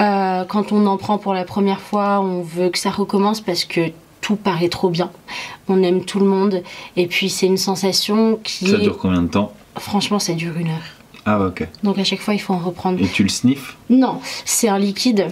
[0.00, 3.64] Euh, quand on en prend pour la première fois, on veut que ça recommence parce
[3.64, 3.90] que
[4.20, 5.10] tout paraît trop bien.
[5.68, 6.62] On aime tout le monde.
[6.96, 9.52] Et puis, c'est une sensation qui Ça dure combien de temps?
[9.78, 10.82] Franchement, ça dure une heure.
[11.26, 11.66] Ah, ok.
[11.82, 13.00] Donc, à chaque fois, il faut en reprendre.
[13.02, 15.26] Et tu le sniffes Non, c'est un liquide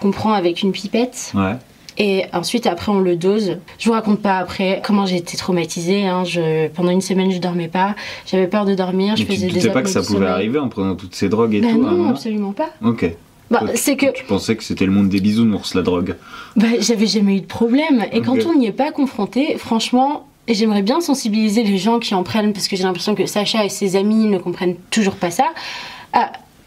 [0.00, 1.32] qu'on prend avec une pipette.
[1.34, 1.56] Ouais.
[2.00, 3.56] Et ensuite, après, on le dose.
[3.78, 6.06] Je vous raconte pas après comment j'ai été traumatisée.
[6.06, 6.22] hein.
[6.24, 7.96] Je, pendant une semaine, je dormais pas.
[8.26, 9.16] J'avais peur de dormir.
[9.16, 10.28] Je Mais tu faisais des doutais pas que ça pouvait sommeil.
[10.28, 12.68] arriver en prenant toutes ces drogues et Bah tout non, moment absolument pas.
[12.84, 13.10] Ok.
[13.50, 16.14] Bah, c'est que Tu pensais que c'était le monde des bisounours, la drogue
[16.54, 18.04] bah, j'avais jamais eu de problème.
[18.12, 22.14] Et quand on n'y est pas confronté, franchement, et j'aimerais bien sensibiliser les gens qui
[22.14, 25.30] en prennent, parce que j'ai l'impression que Sacha et ses amis ne comprennent toujours pas
[25.30, 25.50] ça.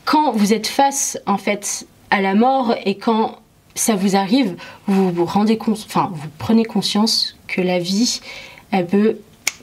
[0.05, 3.39] Quand vous êtes face, en fait, à la mort et quand
[3.75, 4.55] ça vous arrive,
[4.87, 8.21] vous rendez compte, vous prenez conscience que la vie,
[8.71, 9.17] elle peut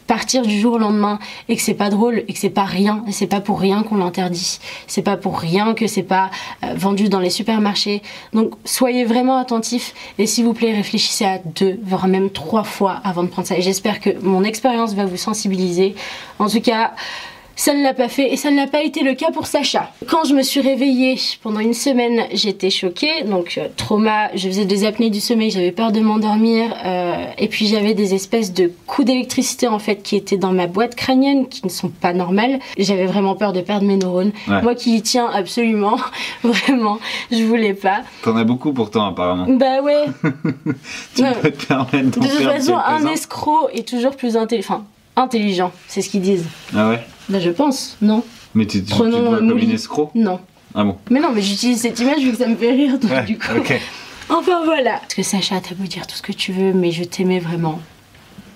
[0.08, 3.04] partir du jour au lendemain et que c'est pas drôle et que c'est pas rien
[3.06, 4.58] et c'est pas pour rien qu'on l'interdit.
[4.88, 6.30] C'est pas pour rien que c'est pas
[6.64, 8.02] euh, vendu dans les supermarchés.
[8.32, 13.00] Donc soyez vraiment attentifs et s'il vous plaît réfléchissez à deux voire même trois fois
[13.04, 13.56] avant de prendre ça.
[13.56, 15.94] Et j'espère que mon expérience va vous sensibiliser.
[16.38, 16.94] En tout cas
[17.58, 19.90] ça ne l'a pas fait et ça ne l'a pas été le cas pour Sacha.
[20.06, 23.24] Quand je me suis réveillée pendant une semaine, j'étais choquée.
[23.24, 27.48] Donc euh, trauma, je faisais des apnées du sommeil, j'avais peur de m'endormir euh, et
[27.48, 31.48] puis j'avais des espèces de coups d'électricité en fait qui étaient dans ma boîte crânienne
[31.48, 32.60] qui ne sont pas normales.
[32.78, 34.30] J'avais vraiment peur de perdre mes neurones.
[34.46, 34.62] Ouais.
[34.62, 35.98] Moi qui y tiens absolument,
[36.44, 37.00] vraiment,
[37.32, 38.02] je voulais pas.
[38.22, 39.46] T'en as beaucoup pourtant, apparemment.
[39.48, 40.04] Bah ouais.
[41.16, 44.66] Tu peux te permettre De toute façon, un escroc est toujours plus intelligent.
[44.68, 44.84] Enfin,
[45.18, 46.46] intelligent, c'est ce qu'ils disent.
[46.74, 47.04] Ah ouais?
[47.28, 48.22] Bah je pense, non
[48.54, 50.10] Mais tu, tu, tu te Prenons vois comme une escroc?
[50.14, 50.40] Non.
[50.74, 50.96] Ah bon?
[51.10, 53.38] Mais non, mais j'utilise cette image vu que ça me fait rire, donc Ouais, du
[53.38, 53.46] coup.
[53.58, 53.80] ok.
[54.30, 54.98] Enfin voilà.
[55.00, 57.80] Parce que Sacha, t'as beau dire tout ce que tu veux, mais je t'aimais vraiment.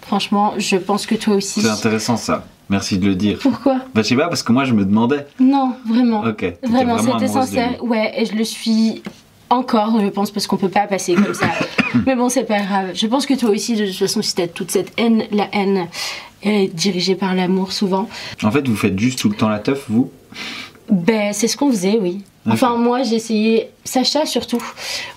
[0.03, 1.63] Franchement, je pense que toi aussi.
[1.63, 2.45] C'est intéressant ça.
[2.69, 3.39] Merci de le dire.
[3.41, 3.77] Pourquoi?
[3.95, 5.27] Bah je sais pas, parce que moi je me demandais.
[5.41, 6.23] Non, vraiment.
[6.25, 6.45] Ok.
[6.63, 7.83] Vraiment, c'était sincère.
[7.85, 9.03] Ouais, et je le suis
[9.51, 11.49] encore, je pense, parce qu'on peut pas passer comme ça.
[12.07, 12.91] Mais bon, c'est pas grave.
[12.95, 15.87] Je pense que toi aussi, de toute façon, si t'as toute cette haine, la haine
[16.45, 18.09] est dirigée par l'amour souvent.
[18.43, 20.11] En fait, vous faites juste tout le temps la teuf, vous?
[20.91, 22.23] Ben, c'est ce qu'on faisait, oui.
[22.49, 23.69] Enfin, moi, j'ai essayé.
[23.85, 24.63] Sacha, surtout.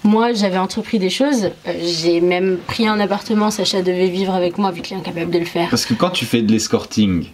[0.04, 1.50] Moi, j'avais entrepris des choses.
[1.68, 3.50] Euh, J'ai même pris un appartement.
[3.50, 5.70] Sacha devait vivre avec moi, vu qu'il est incapable de le faire.
[5.70, 7.26] Parce que quand tu fais de l'escorting,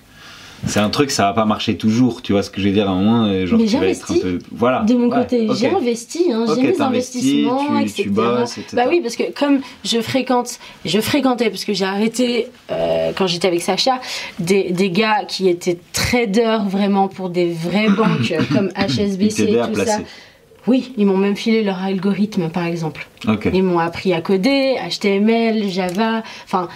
[0.67, 2.21] c'est un truc, ça va pas marcher toujours.
[2.21, 4.19] Tu vois ce que je veux dire À un moment, euh, genre, Mais j'investis.
[4.21, 4.39] peu.
[4.51, 4.81] Voilà.
[4.83, 8.03] De mon Ouais, côté, j'ai investi, hein, Ok, j'ai mes investissements, tu- etc.
[8.03, 8.67] tu bosses, etc.
[8.75, 13.27] Bah oui, parce que comme je fréquente, je fréquentais, parce que j'ai arrêté euh, quand
[13.27, 13.99] j'étais avec Sacha,
[14.39, 19.75] des, des gars qui étaient traders vraiment pour des vraies banques comme HSBC et tout
[19.85, 19.97] ça.
[20.67, 23.07] Oui, ils m'ont même filé leur algorithme, par exemple.
[23.51, 26.21] Ils m'ont appris à coder, HTML, Java.
[26.45, 26.67] Enfin,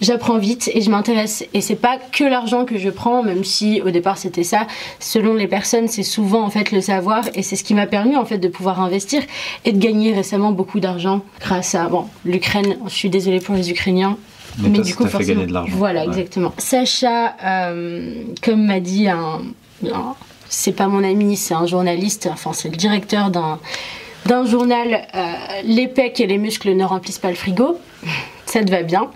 [0.00, 1.44] j'apprends vite et je m'intéresse.
[1.54, 4.66] Et c'est pas que l'argent que je prends, même si au départ c'était ça.
[5.00, 8.16] Selon les personnes, c'est souvent en fait le savoir et c'est ce qui m'a permis
[8.16, 9.22] en fait de pouvoir investir
[9.64, 12.76] et de gagner récemment beaucoup d'argent grâce à bon l'Ukraine.
[12.86, 14.16] Je suis désolée pour les Ukrainiens.
[14.58, 15.72] Mais toi, ça t'a fait gagner de l'argent.
[15.76, 16.06] Voilà, Ouais.
[16.08, 16.52] exactement.
[16.56, 19.42] Sacha, euh, comme m'a dit un,
[19.84, 20.14] un-
[20.48, 22.28] c'est pas mon ami, c'est un journaliste.
[22.32, 23.58] Enfin, c'est le directeur d'un
[24.24, 25.06] d'un journal.
[25.14, 25.32] euh,
[25.64, 27.78] les pecs et les muscles ne remplissent pas le frigo.
[28.46, 29.10] Ça te va bien.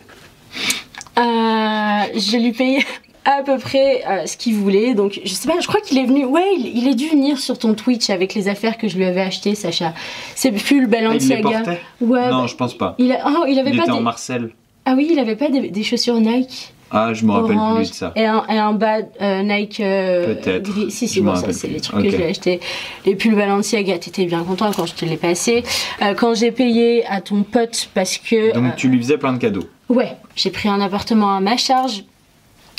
[1.21, 2.85] Euh, je lui payais
[3.25, 4.95] à peu près euh, ce qu'il voulait.
[4.95, 6.25] Donc, je sais pas, je crois qu'il est venu.
[6.25, 9.05] Ouais, il, il est dû venir sur ton Twitch avec les affaires que je lui
[9.05, 9.93] avais achetées, Sacha.
[10.35, 11.63] C'est plus le Ah, il les Balenciaga.
[12.01, 12.95] ouais, Non, bah, je pense pas.
[12.99, 13.99] il, a, oh, il avait Il pas était des...
[13.99, 14.51] en Marcel.
[14.87, 17.95] Ah oui, il avait pas des, des chaussures Nike Ah, je me rappelle plus de
[17.95, 18.13] ça.
[18.17, 20.63] et un, et un bas euh, Nike euh, Peut-être.
[20.63, 20.91] gris.
[20.91, 22.61] Si, si, bon, ça c'est les trucs que je lui ai achetés.
[23.07, 25.63] Les pulls Balenciaga, t'étais bien content quand je te l'ai passé.
[26.03, 28.53] Euh, quand j'ai payé à ton pote parce que.
[28.55, 29.69] Donc euh, tu lui faisais plein de cadeaux.
[29.89, 32.05] Ouais, j'ai pris un appartement à ma charge,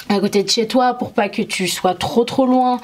[0.10, 2.80] à côté de chez toi, pour pas que tu sois trop trop loin.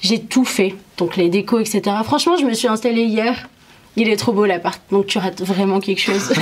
[0.00, 1.82] J'ai tout fait, donc les décos, etc.
[2.04, 3.48] Franchement, je me suis installée hier.
[3.96, 6.32] Il est trop beau l'appart, donc tu rates vraiment quelque chose.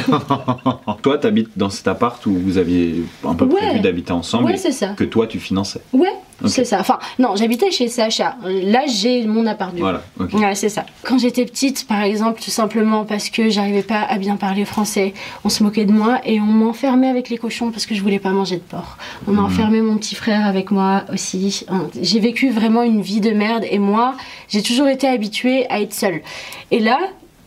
[1.03, 3.57] toi, t'habites dans cet appart où vous aviez un peu Ouais.
[3.61, 4.89] prévu d'habiter ensemble Ouais, c'est ça.
[4.97, 5.81] que toi tu finançais.
[5.93, 6.13] Ouais,
[6.47, 6.81] c'est ça.
[6.81, 8.37] Enfin, non, j'habitais chez Sacha.
[8.45, 9.81] Là, j'ai mon appart du.
[9.83, 10.33] Voilà, ok.
[10.35, 10.87] Ouais, c'est ça.
[11.03, 15.13] Quand j'étais petite, par exemple, tout simplement parce que j'arrivais pas à bien parler français,
[15.45, 18.19] on se moquait de moi et on m'enfermait avec les cochons parce que je voulais
[18.19, 18.97] pas manger de porc.
[19.29, 21.65] On a enfermé mon petit frère avec moi aussi.
[22.01, 24.15] J'ai vécu vraiment une vie de merde et moi,
[24.49, 26.23] j'ai toujours été habituée à être seule.
[26.71, 26.99] Et là,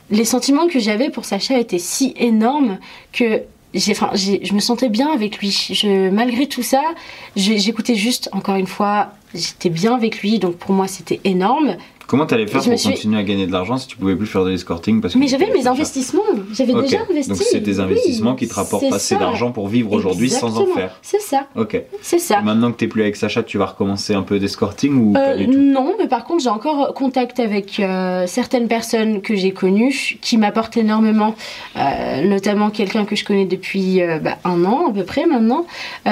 [0.09, 2.77] les sentiments que j'avais pour Sacha étaient si énormes
[3.11, 3.43] que
[3.91, 5.51] enfin, je me sentais bien avec lui.
[5.71, 6.81] Je, malgré tout ça,
[7.35, 11.77] j'écoutais juste, encore une fois, j'étais bien avec lui, donc pour moi c'était énorme.
[12.07, 14.27] Comment t'allais faire Je pour suis- continuer à gagner de l'argent si tu pouvais plus
[14.27, 16.21] faire de l'escorting parce que Mais j'avais mes investissements,
[16.53, 17.29] j'avais déjà investi.
[17.29, 20.65] Donc c'est des Oui, investissements qui te rapportent assez d'argent pour vivre aujourd'hui sans en
[20.67, 20.97] faire.
[21.01, 21.81] C'est ça, Ok.
[22.01, 22.41] c'est ça.
[22.41, 25.37] Maintenant que t'es plus avec Sacha, tu vas recommencer un peu d'escorting ou pas Euh,
[25.37, 29.51] du tout non, mais par contre, j'ai encore contact avec euh, certaines personnes que j'ai
[29.51, 31.35] connues qui m'apportent énormément,
[31.75, 35.65] euh, notamment quelqu'un que je connais depuis bah, un an à peu près maintenant,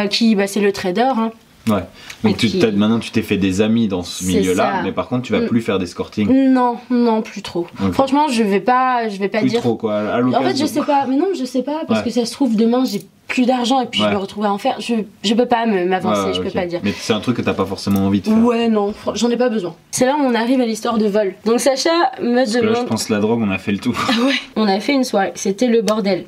[0.10, 1.12] qui bah, c'est le trader.
[1.16, 1.32] hein.
[1.70, 1.84] Ouais.
[2.24, 5.24] Donc tu, puis- maintenant tu t'es fait des amis dans ce milieu-là, mais par contre
[5.24, 5.48] tu vas Mm.
[5.48, 6.28] plus faire d'escorting.
[6.52, 7.68] Non, non, plus trop.
[7.94, 9.62] Franchement, je vais pas, je vais pas Plus dire.
[9.62, 9.96] trop quoi.
[10.00, 12.06] À En fait, je sais pas, mais non, je sais pas, parce Ouais.
[12.06, 13.02] que ça se trouve demain j'ai
[13.34, 14.08] plus d'argent et puis Ouais.
[14.10, 14.80] je me retrouve à en faire.
[14.80, 14.94] Je,
[15.24, 16.80] je peux pas m'avancer, Ouais, je peux pas dire.
[16.84, 18.38] Mais c'est un truc que t'as pas forcément envie de faire.
[18.38, 19.74] Ouais, non, j'en ai pas besoin.
[19.92, 21.34] C'est là où on arrive à l'histoire de vol.
[21.46, 21.90] Donc Sacha
[22.22, 22.88] me Parce que là, je demande.
[22.88, 23.96] pense que la drogue, on a fait le tour.
[24.26, 26.26] Ouais, on a fait une soirée, c'était le bordel.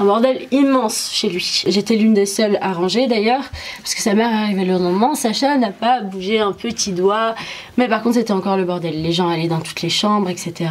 [0.00, 1.62] Un bordel immense chez lui.
[1.68, 3.44] J'étais l'une des seules à ranger d'ailleurs,
[3.78, 5.14] parce que sa mère arrivée le lendemain.
[5.14, 7.34] Sacha n'a pas bougé un petit doigt,
[7.76, 9.00] mais par contre c'était encore le bordel.
[9.02, 10.70] Les gens allaient dans toutes les chambres, etc.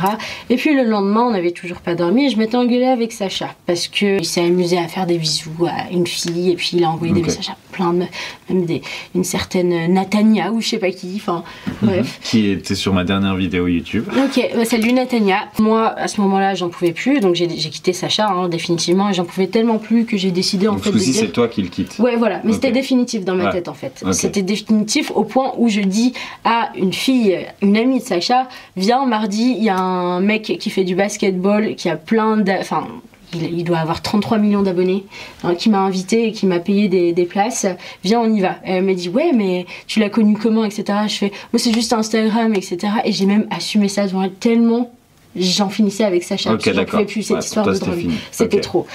[0.50, 3.50] Et puis le lendemain, on n'avait toujours pas dormi et je m'étais engueulée avec Sacha,
[3.66, 6.90] parce qu'il s'est amusé à faire des bisous à une fille, et puis il a
[6.90, 8.10] envoyé des messages à plein de meufs,
[8.50, 8.82] même des,
[9.16, 11.44] une certaine Natania ou je sais pas qui, enfin
[11.82, 12.20] bref.
[12.24, 14.06] Qui était sur ma dernière vidéo YouTube.
[14.10, 15.46] Ok, bah salut Natania.
[15.60, 19.14] Moi, à ce moment-là, j'en pouvais plus, donc j'ai j'ai quitté Sacha, hein, définitivement, et
[19.14, 21.14] j'en pouvais tellement plus que j'ai décidé en fait dire.
[21.16, 21.98] c'est toi qui le quittes.
[22.00, 23.52] Ouais, voilà, mais c'était définitif dans ma Ouais.
[23.52, 24.04] tête en fait.
[24.12, 26.14] C'était définitif au point où je dis
[26.44, 30.70] à une fille, une amie de Sacha, viens mardi, il y a un mec qui
[30.70, 32.52] fait du basketball, qui a plein de.
[32.52, 32.88] Enfin,
[33.34, 35.06] il, il doit avoir 33 millions d'abonnés,
[35.44, 37.66] hein, qui m'a invité et qui m'a payé des, des places.
[38.04, 38.56] Viens, on y va.
[38.64, 41.00] Elle m'a dit, ouais, mais tu l'as connu comment, etc.
[41.08, 42.78] Je fais, moi c'est juste Instagram, etc.
[43.06, 44.92] Et j'ai même assumé ça devant elle tellement.
[45.36, 46.92] J'en finissais avec Sacha, Ok, parce que j'en d'accord.
[47.02, 48.12] pouvais plus cette Ouais, histoire toi, de c'était drogue.
[48.32, 48.88] C'était trop.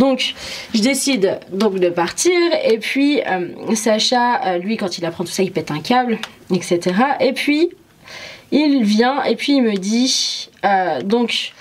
[0.00, 0.34] Donc,
[0.74, 2.32] je décide donc de partir.
[2.68, 6.18] Et puis, euh, Sacha, euh, lui, quand il apprend tout ça, il pète un câble,
[6.52, 6.80] etc.
[7.20, 7.68] Et puis,
[8.50, 11.52] il vient et puis il me dit euh, donc.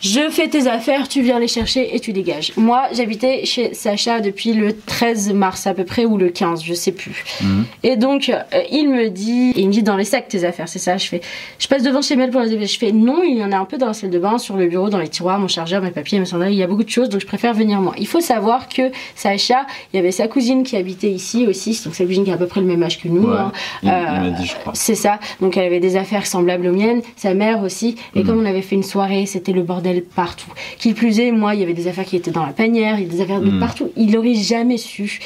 [0.00, 2.52] Je fais tes affaires, tu viens les chercher et tu dégages.
[2.56, 6.72] Moi, j'habitais chez Sacha depuis le 13 mars à peu près ou le 15, je
[6.72, 7.22] sais plus.
[7.42, 7.64] Mhm.
[7.82, 8.40] Et donc, euh,
[8.72, 10.96] il me dit, il me dit dans les sacs tes affaires, c'est ça.
[10.96, 11.20] Je fais,
[11.58, 12.66] je passe devant chez Mel pour les dégager.
[12.72, 14.56] Je fais non, il y en a un peu dans la salle de bain, sur
[14.56, 16.52] le bureau, dans les tiroirs, mon chargeur, mes papiers, mes sandales.
[16.52, 17.92] Il y a beaucoup de choses, donc je préfère venir moi.
[17.98, 21.94] Il faut savoir que Sacha, il y avait sa cousine qui habitait ici aussi, donc
[21.94, 23.28] sa cousine qui a à peu près le même âge que nous.
[23.28, 23.36] Ouais.
[23.36, 23.52] hein.
[23.82, 24.72] Il, il Euh, m'a dit, je crois.
[24.74, 25.18] C'est ça.
[25.42, 27.96] Donc elle avait des affaires semblables aux miennes, sa mère aussi.
[28.14, 28.26] Et Mhm.
[28.26, 30.50] comme on avait fait une soirée, c'était le bordel partout.
[30.78, 33.02] Qui plus est, moi, il y avait des affaires qui étaient dans la panière, il
[33.02, 33.58] y a des affaires de Mhm.
[33.60, 33.90] partout.
[33.96, 35.18] Il n'aurait jamais su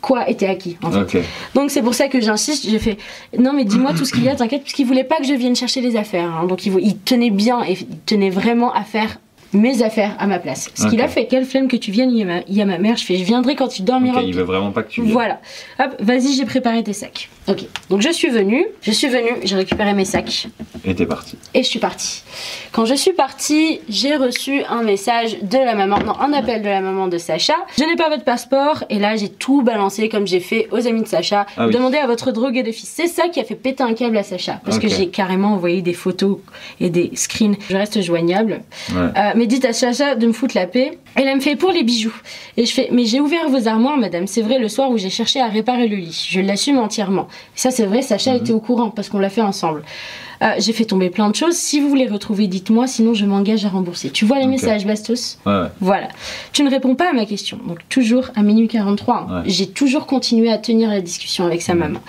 [0.00, 0.76] quoi était acquis.
[0.82, 1.18] En fait.
[1.18, 1.24] Ok.
[1.54, 2.68] Donc c'est pour ça que j'insiste.
[2.70, 2.96] J'ai fait
[3.38, 5.56] non mais dis-moi tout ce qu'il y a, t'inquiète, puisqu'il voulait pas que je vienne
[5.56, 6.30] chercher les affaires.
[6.32, 6.46] hein.
[6.46, 9.18] Donc il, il tenait bien et il tenait vraiment à faire
[9.52, 10.70] mes affaires à ma place.
[10.74, 11.26] Ce qu'il a fait.
[11.26, 12.96] Quelle flemme que tu viennes, il y a ma, il y a ma mère.
[12.96, 14.20] Je fais je viendrai quand il dormira.
[14.20, 15.12] Ok, il veut vraiment pas que tu viennes.
[15.12, 15.40] Voilà.
[15.78, 17.28] Hop, vas-y, j'ai préparé tes sacs.
[17.48, 17.64] Ok.
[17.88, 20.48] Donc je suis venue, je suis venue, j'ai récupéré mes sacs
[20.84, 21.36] Et t'es parti.
[21.54, 22.22] et je suis partie.
[22.72, 26.68] Quand je suis partie, j'ai reçu un message de la maman, non, un appel de
[26.68, 27.54] la maman de Sacha.
[27.78, 31.02] Je n'ai pas votre passeport et là j'ai tout balancé comme j'ai fait aux amis
[31.02, 31.46] de Sacha.
[31.56, 31.72] Ah oui.
[31.72, 32.88] Demandez à votre drogué de fils.
[32.94, 35.80] C'est ça qui a fait péter un câble à Sacha parce que j'ai carrément envoyé
[35.80, 36.38] des photos
[36.80, 37.56] et des screens.
[37.70, 38.60] Je reste joignable.
[38.92, 38.96] Ouais.
[39.16, 40.98] Euh, mais dites à Sacha de me foutre la paix.
[41.14, 42.14] Elle me fait pour les bijoux.
[42.56, 44.26] Et je fais, mais j'ai ouvert vos armoires, madame.
[44.26, 46.26] C'est vrai, le soir où j'ai cherché à réparer le lit.
[46.28, 47.28] Je l'assume entièrement.
[47.54, 49.84] Ça, c'est vrai, Sacha était au courant parce qu'on l'a fait ensemble.
[50.42, 51.54] Euh, j'ai fait tomber plein de choses.
[51.56, 54.10] Si vous voulez retrouver, dites-moi, sinon je m'engage à rembourser.
[54.10, 55.68] Tu vois les messages, Bastos Ouais, ouais.
[55.80, 56.08] Voilà.
[56.52, 57.58] Tu ne réponds pas à ma question.
[57.66, 59.14] Donc, toujours à minuit 43.
[59.16, 59.26] hein.
[59.42, 59.42] Ouais.
[59.50, 62.00] J'ai toujours continué à tenir la discussion avec sa maman.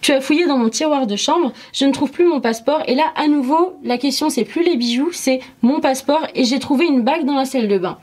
[0.00, 1.52] Tu as fouillé dans mon tiroir de chambre.
[1.72, 2.82] Je ne trouve plus mon passeport.
[2.86, 6.26] Et là, à nouveau, la question, c'est plus les bijoux, c'est mon passeport.
[6.34, 7.98] Et j'ai trouvé une bague dans la salle de bain.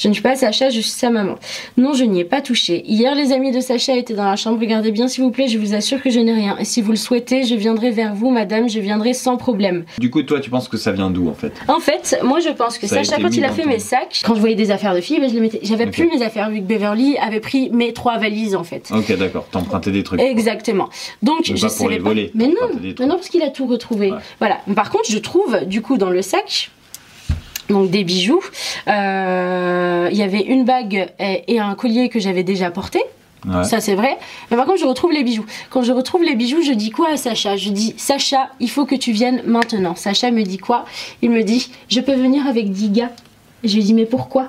[0.00, 1.34] Je ne suis pas Sacha, je suis sa maman.
[1.76, 2.82] Non, je n'y ai pas touché.
[2.86, 4.58] Hier, les amis de Sacha étaient dans la chambre.
[4.58, 6.56] Regardez bien, s'il vous plaît, je vous assure que je n'ai rien.
[6.58, 9.84] Et si vous le souhaitez, je viendrai vers vous, madame, je viendrai sans problème.
[9.98, 11.52] Du coup, toi, tu penses que ça vient d'où en fait?
[11.68, 14.34] En fait, moi je pense que Ça Sacha, quand il a fait mes sacs, quand
[14.34, 15.60] je voyais des affaires de filles, ben, je les mettais.
[15.64, 18.90] J'avais plus mes affaires vu que Beverly avait pris mes trois valises en fait.
[18.90, 19.44] Ok, d'accord.
[19.50, 20.18] T'empruntais des trucs.
[20.22, 20.88] Exactement.
[21.22, 24.12] Donc je pas pour les voler, Mais non, mais non parce qu'il a tout retrouvé.
[24.12, 24.18] Ouais.
[24.38, 24.60] Voilà.
[24.74, 26.70] Par contre, je trouve du coup dans le sac.
[27.70, 28.42] Donc des bijoux.
[28.88, 33.00] Euh, Il y avait une bague et, et un collier que j'avais déjà porté.
[33.46, 33.64] Ouais.
[33.64, 34.18] Ça c'est vrai.
[34.50, 35.46] Mais par contre, je retrouve les bijoux.
[35.70, 37.56] Quand je retrouve les bijoux, je dis quoi à Sacha?
[37.56, 39.94] Je dis Sacha, il faut que tu viennes maintenant.
[39.94, 40.84] Sacha me dit quoi?
[41.22, 43.10] Il me dit je peux venir avec 10 gars.
[43.64, 44.48] Je lui dis mais pourquoi?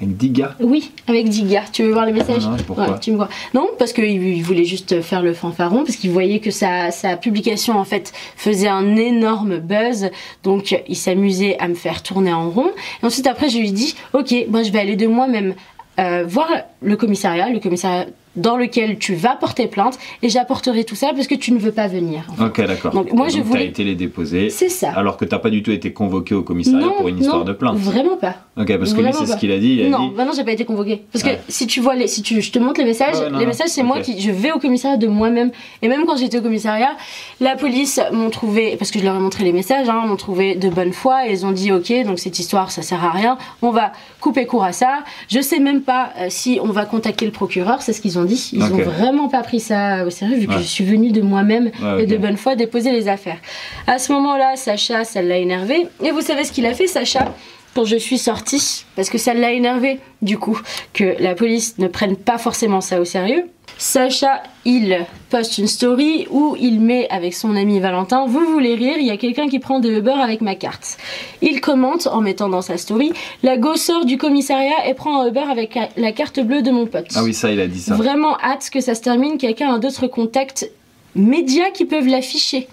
[0.00, 0.54] Avec 10 gars.
[0.60, 1.64] Oui, avec 10 gars.
[1.72, 3.28] Tu veux voir les messages Ah ouais, pourquoi Ouais, tu me vois.
[3.54, 7.16] Non, parce qu'il il voulait juste faire le fanfaron, parce qu'il voyait que sa, sa
[7.16, 10.10] publication en fait faisait un énorme buzz.
[10.42, 12.70] Donc il s'amusait à me faire tourner en rond.
[13.02, 15.54] Et ensuite après je lui dis ok, moi je vais aller de moi-même
[15.98, 16.48] euh, voir
[16.82, 17.48] le commissariat.
[17.48, 18.06] Le commissariat
[18.36, 21.72] dans lequel tu vas porter plainte et j'apporterai tout ça parce que tu ne veux
[21.72, 22.24] pas venir.
[22.30, 22.44] en fait.
[22.62, 22.92] Ok, d'accord.
[22.92, 24.50] Donc, moi, Et je donc, voulais- t'as été les déposer.
[24.50, 24.90] C'est ça.
[24.94, 27.52] Alors que t'as pas du tout été convoqué au commissariat pour une histoire non, de
[27.52, 27.76] plainte.
[27.76, 28.36] Vraiment pas.
[28.58, 29.74] Ok, parce que lui, c'est ce qu'il a dit.
[29.80, 30.14] Il a non, dit.
[30.16, 31.02] bah non, j'ai pas été convoquée.
[31.12, 31.40] Parce que Ouais.
[31.48, 33.68] si tu vois les, si tu, je te montre les messages, Ouais, non, les messages
[33.68, 35.50] c'est moi qui, je vais au commissariat de moi-même.
[35.82, 36.96] Et même quand j'étais au commissariat,
[37.40, 40.54] la police m'ont trouvé, parce que je leur ai montré les messages, hein, m'ont trouvé
[40.54, 43.36] de bonne foi et ils ont dit ok, donc cette histoire ça sert à rien,
[43.62, 45.00] on va couper court à ça.
[45.28, 48.24] Je sais même pas euh, si on va contacter le procureur, c'est ce qu'ils ont
[48.26, 48.50] dit.
[48.52, 48.72] Ils Ok.
[48.74, 50.58] ont vraiment pas pris ça au sérieux vu que Ouais.
[50.58, 53.38] je suis venue de moi-même Ouais, et de bonne foi déposer les affaires.
[53.86, 55.86] À ce moment-là, Sacha, ça l'a énervé.
[56.04, 57.34] Et vous savez ce qu'il a fait, Sacha?
[57.76, 60.58] Quand je suis sortie, parce que ça l'a énervé, du coup,
[60.94, 63.44] que la police ne prenne pas forcément ça au sérieux.
[63.76, 68.96] Sacha, il poste une story où il met avec son ami Valentin Vous voulez rire,
[68.98, 70.96] il y a quelqu'un qui prend de Uber avec ma carte.
[71.42, 73.12] Il commente en mettant dans sa story
[73.42, 76.86] La go sort du commissariat et prend un Uber avec la carte bleue de mon
[76.86, 77.08] pote.
[77.14, 77.94] Ah oui, ça, il a dit ça.
[77.94, 80.70] Vraiment hâte que ça se termine, quelqu'un a d'autres contacts
[81.14, 82.68] médias qui peuvent l'afficher.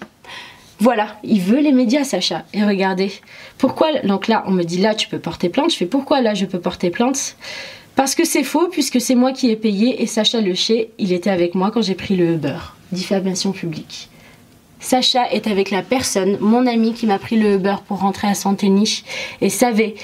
[0.80, 2.44] Voilà, il veut les médias, Sacha.
[2.52, 3.12] Et regardez,
[3.58, 5.70] pourquoi Donc là, on me dit là, tu peux porter plainte.
[5.72, 7.36] Je fais pourquoi là, je peux porter plainte?
[7.94, 11.30] Parce que c'est faux, puisque c'est moi qui ai payé et Sacha Lecher, il était
[11.30, 12.58] avec moi quand j'ai pris le Uber.
[12.90, 14.08] Diffamation publique.
[14.80, 18.34] Sacha est avec la personne, mon ami qui m'a pris le Uber pour rentrer à
[18.34, 19.04] Santéniche
[19.40, 19.94] et savait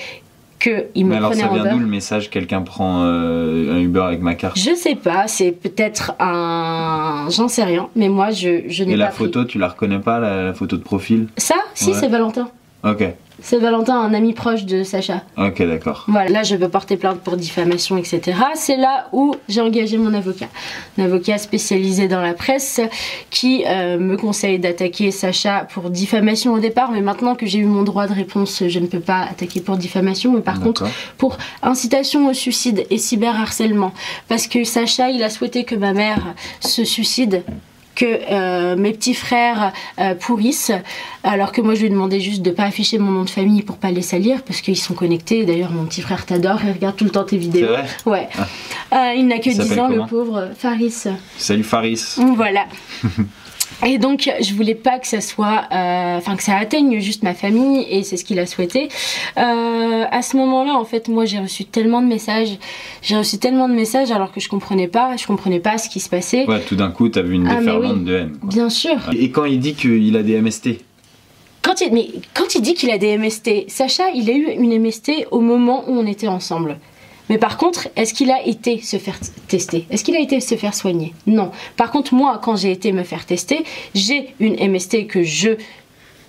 [0.61, 3.75] que il me Mais alors, prenait ça en vient d'où le message Quelqu'un prend euh,
[3.75, 4.57] un Uber avec ma carte?
[4.59, 7.27] Je sais pas, c'est peut-être un.
[7.31, 8.99] J'en sais rien, mais moi je, je n'ai Et pas.
[8.99, 9.25] la pris.
[9.25, 11.27] photo, tu la reconnais pas, la, la photo de profil?
[11.37, 11.57] Ça?
[11.75, 11.97] Si, Ouais.
[11.99, 12.49] c'est Valentin.
[12.85, 13.05] Ok,
[13.43, 15.23] C'est Valentin, un ami proche de Sacha.
[15.37, 16.05] ok, d'accord.
[16.09, 18.39] Voilà, là je peux porter plainte pour diffamation, etc.
[18.55, 20.49] C'est là où j'ai engagé mon avocat.
[20.99, 22.81] Un avocat spécialisé dans la presse
[23.31, 27.65] qui euh, me conseille d'attaquer Sacha pour diffamation au départ, mais maintenant que j'ai eu
[27.65, 30.87] mon droit de réponse, je ne peux pas attaquer pour diffamation, mais par contre
[31.19, 33.93] pour incitation au suicide et cyberharcèlement.
[34.29, 37.43] Parce que Sacha, il a souhaité que ma mère se suicide
[37.95, 40.73] que euh, mes petits frères euh, pourrissent,
[41.23, 43.63] alors que moi je lui ai demandé juste de pas afficher mon nom de famille
[43.63, 45.45] pour pas les salir, parce qu'ils sont connectés.
[45.45, 47.69] D'ailleurs, mon petit frère t'adore, il regarde tout le temps tes vidéos.
[47.69, 48.29] vrai Ouais.
[48.93, 51.05] Euh, il n'a que Il 10 s'appelle ans, le pauvre Faris.
[51.37, 52.17] Salut Faris.
[52.37, 52.67] Voilà.
[53.87, 57.35] Et donc, je voulais pas que ça soit, euh, enfin que ça atteigne juste ma
[57.35, 58.89] famille, et c'est ce qu'il a souhaité.
[59.39, 62.59] Euh, à ce moment-là, en fait, moi, j'ai reçu tellement de messages,
[63.03, 66.01] j'ai reçu tellement de messages alors que je comprenais pas, je comprenais pas ce qui
[66.01, 66.47] se passait.
[66.47, 68.05] Ouais, tout d'un coup, t'as vu une Ah, déferlante oui.
[68.05, 68.37] de haine.
[68.39, 68.49] quoi.
[68.51, 68.97] Bien sûr.
[69.19, 70.79] Et quand il dit qu'il a des MST
[71.63, 74.79] Quand il, mais quand il dit qu'il a des MST, Sacha, il a eu une
[74.79, 76.79] MST au moment où on était ensemble.
[77.31, 79.87] Mais par contre, est-ce qu'il a été se faire tester?
[79.89, 81.15] Est-ce qu'il a été se faire soigner?
[81.29, 81.53] Non.
[81.77, 83.65] Par contre, moi, quand j'ai été me faire tester,
[83.95, 85.51] j'ai une MST que je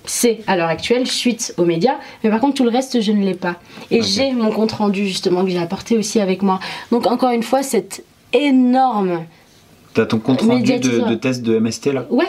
[0.05, 3.23] sais à l'heure actuelle suite aux médias, mais par contre tout le reste je ne
[3.23, 3.57] l'ai pas.
[3.91, 6.59] Et j'ai mon compte rendu justement que j'ai apporté aussi avec moi.
[6.91, 9.25] Donc encore une fois, cette énorme...
[9.93, 12.05] T'as ton compte rendu de, test de MST là?
[12.09, 12.27] Ouais,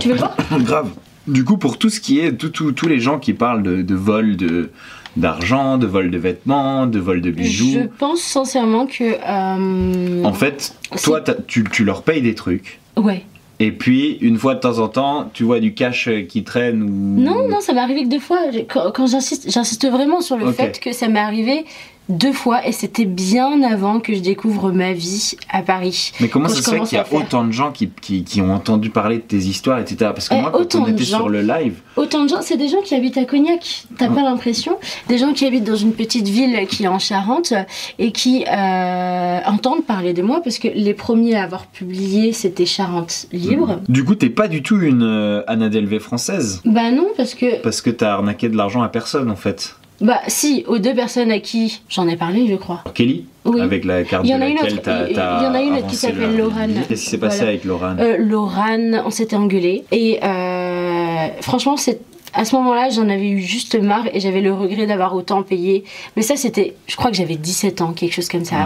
[0.00, 0.90] tu veux voir Grave.
[1.26, 4.36] Du coup, pour tout ce qui est, tous les gens qui parlent de, de vol
[4.36, 4.70] de
[5.16, 9.04] d'argent, de vol de vêtements, de vol de bijoux, Je pense sincèrement que...
[9.04, 12.78] euh, en fait, toi, tu, tu leur payes des trucs.
[12.96, 13.24] Ouais.
[13.58, 16.82] Et puis, une fois de temps en temps, tu vois du cash euh, qui traîne
[16.82, 17.20] ou...
[17.20, 18.38] Non, non, ça m'est arrivé que deux fois.
[18.68, 21.64] Quand, quand j'insiste, j'insiste vraiment sur le fait que ça m'est arrivé
[22.08, 26.12] deux fois et c'était bien avant que je découvre ma vie à Paris.
[26.20, 28.52] Mais comment ça se fait qu'il y a autant de gens qui, qui, qui ont
[28.54, 29.96] entendu parler de tes histoires, etc.
[30.14, 31.18] Parce que Eh, moi, quand on de était gens.
[31.18, 33.84] sur le live, Autant de gens, c'est des gens qui habitent à Cognac.
[33.98, 34.76] T'as pas l'impression?
[35.08, 37.52] Des gens qui habitent dans une petite ville qui est en Charente
[37.98, 42.66] et qui euh, entendent parler de moi parce que les premiers à avoir publié c'était
[42.66, 43.80] Charente Libre.
[43.88, 46.60] du coup, t'es pas du tout une euh, Anna Delvey française?
[46.64, 49.74] Bah non, parce que Parce que t'as arnaqué de l'argent à personne, en fait.
[50.00, 52.82] Bah si, aux deux personnes à qui j'en ai parlé, je crois.
[52.94, 53.60] Kelly, Oui.
[53.60, 55.62] avec la carte Il y en de a laquelle autre, t'as il- y en a
[55.62, 56.82] une autre qui s'appelle le- Laurane.
[56.88, 57.50] Qu'est-ce qui s'est passé Voilà.
[57.52, 59.84] avec Laurane Euh, on s'était engueulé.
[59.92, 62.00] Et euh, franchement, c'est
[62.34, 65.84] à ce moment-là, j'en avais eu juste marre et j'avais le regret d'avoir autant payé.
[66.16, 68.56] Mais ça, c'était, je crois que j'avais 17 ans, quelque chose comme ça.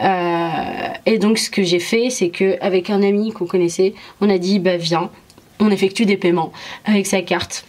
[0.00, 0.06] Ouais.
[0.06, 0.48] Euh,
[1.04, 4.38] et donc, ce que j'ai fait, c'est que avec un ami qu'on connaissait, on a
[4.38, 5.10] dit, bah viens,
[5.58, 6.52] on effectue des paiements
[6.86, 7.64] avec sa carte.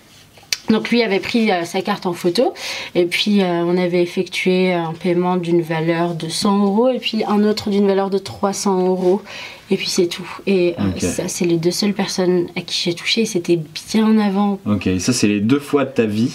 [0.70, 2.54] Donc lui avait pris euh, sa carte en photo
[2.96, 7.24] et puis euh, on avait effectué un paiement d'une valeur de 100 euros et puis
[7.28, 9.22] un autre d'une valeur de 300 euros
[9.70, 10.30] et puis c'est tout.
[10.48, 13.60] Et euh, ça c'est les deux seules personnes à qui j'ai touché et c'était
[13.92, 14.60] bien avant.
[14.66, 16.32] Ok, ça c'est les deux fois de ta vie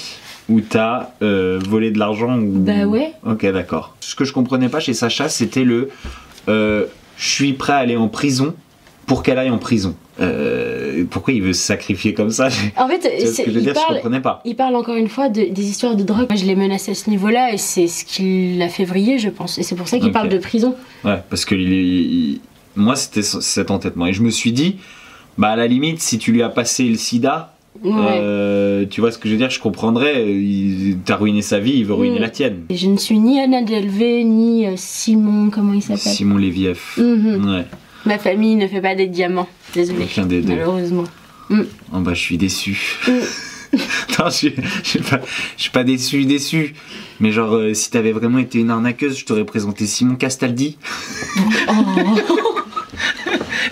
[0.48, 2.58] où t'as volé de l'argent ou...
[2.58, 3.12] Bah ouais.
[3.24, 3.96] Ok, d'accord.
[4.00, 5.90] Ce que je comprenais pas chez Sacha, c'était le
[6.46, 8.54] je suis prêt à aller en prison
[9.06, 9.96] pour qu'elle aille en prison.
[10.20, 13.60] Euh, pourquoi il veut se sacrifier comme ça En fait, ce c'est- que je veux
[13.60, 14.40] il dire Je parle, comprenais pas.
[14.44, 16.26] il parle encore une fois de- des histoires de drogue.
[16.30, 19.28] Moi, je les menace à ce niveau-là et c'est ce qui l'a fait vriller, je
[19.30, 19.58] pense.
[19.58, 20.74] Et c'est pour ça qu'il parle de prison.
[21.04, 22.40] Ouais, parce il,
[22.78, 24.06] Moi, c'était ce- cet entêtement.
[24.06, 24.76] Et je me suis dit,
[25.38, 27.52] bah à la limite, si tu lui as passé le sida,
[27.84, 27.92] Ouais.
[27.94, 30.24] euh, tu vois ce que je veux dire, je comprendrais.
[31.04, 32.22] T'as ruiné sa vie, il veut ruiner Mm.
[32.22, 32.56] la tienne.
[32.70, 35.98] Et Je ne suis ni Anna Delvey, ni euh, Simon, comment il s'appelle?
[36.12, 36.98] Simon Lévieff.
[36.98, 37.44] Mhm.
[37.54, 37.64] Ouais,
[38.06, 40.04] Ma famille ne fait pas des diamants, désolée.
[40.04, 40.54] aucun des deux.
[40.54, 41.04] Malheureusement.
[41.50, 42.98] Oh bah, je suis déçu.
[43.06, 43.10] Mm.
[44.18, 45.20] non, je suis, je suis pas,
[45.56, 46.74] je suis pas déçu, déçu.
[47.20, 50.78] Mais genre, euh, si t'avais vraiment été une arnaqueuse, je t'aurais présenté Simon Castaldi.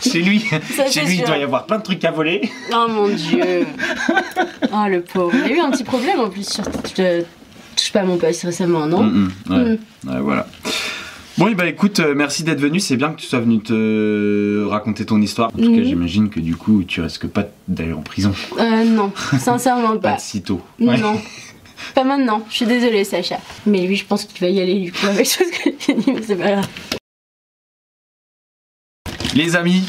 [0.03, 0.57] Chez lui, Oh.
[0.77, 2.43] Ça, chez lui, il doit y avoir plein de trucs à voler.
[2.73, 3.67] Oh mon dieu.
[4.73, 5.33] Oh le pauvre.
[5.47, 6.65] Il a eu un petit problème en plus sur.
[6.97, 7.23] Je
[7.77, 9.79] touche pas à mon poste récemment, non Mm, mm, ouais.
[10.07, 10.47] Ouais, voilà.
[11.37, 12.79] Bon, bah écoute, euh, merci d'être venu.
[12.79, 15.49] C'est bien que tu sois venu te raconter ton histoire.
[15.49, 15.85] En tout cas, Mhm.
[15.85, 18.33] j'imagine que du coup, tu risques pas d'aller en prison.
[18.59, 20.17] Euh, non, sincèrement Pas pas.
[20.17, 20.61] de sitôt.
[20.79, 20.97] Ouais.
[20.99, 21.21] Non.
[21.95, 23.39] Pas maintenant, je suis désolée Sacha.
[23.67, 26.13] Mais lui je pense qu'il va y aller du coup avec ce que j'ai dit,
[26.13, 26.69] mais c'est pas grave.
[29.35, 29.83] Les amis,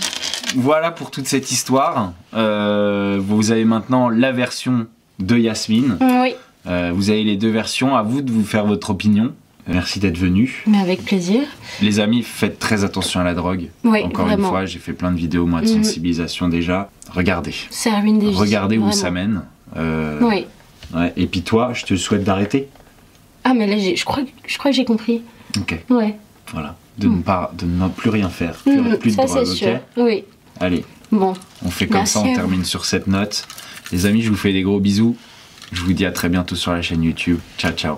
[0.55, 2.13] voilà pour toute cette histoire.
[2.33, 4.87] Euh, vous avez maintenant la version
[5.19, 5.97] de Yasmine.
[6.01, 6.33] Oui,
[6.67, 7.95] Euh, vous avez les deux versions.
[7.95, 9.33] À vous de vous faire votre opinion.
[9.67, 10.63] Merci d'être venu.
[10.67, 11.41] mais avec plaisir.
[11.81, 13.69] Les amis, faites très attention à la drogue.
[13.83, 14.43] Oui, Encore vraiment.
[14.43, 15.83] une fois, j'ai fait plein de vidéos moi de Mhm.
[15.83, 16.89] sensibilisation déjà.
[17.11, 17.53] Regardez.
[17.71, 18.35] Ça ruine des vies.
[18.35, 19.41] Regardez où ça mène.
[19.75, 20.45] Euh, Oui.
[20.93, 21.13] ouais.
[21.17, 22.67] Et puis toi, je te souhaite d'arrêter.
[23.43, 25.21] Ah mais là je crois, que- je crois que j'ai compris.
[25.57, 25.77] Ok.
[25.89, 26.15] Ouais.
[26.51, 26.75] Voilà.
[26.97, 28.53] De ne pas, de ne plus rien faire.
[28.57, 29.79] Plus, Mhm, plus de ça drogue.
[29.97, 30.23] Oui.
[30.59, 30.85] Allez.
[31.11, 31.33] Bon.
[31.65, 33.47] On fait comme Merci ça, on termine sur cette note.
[33.91, 35.15] Les amis, je vous fais des gros bisous.
[35.71, 37.39] Je vous dis à très bientôt sur la chaîne YouTube.
[37.57, 37.97] Ciao, ciao.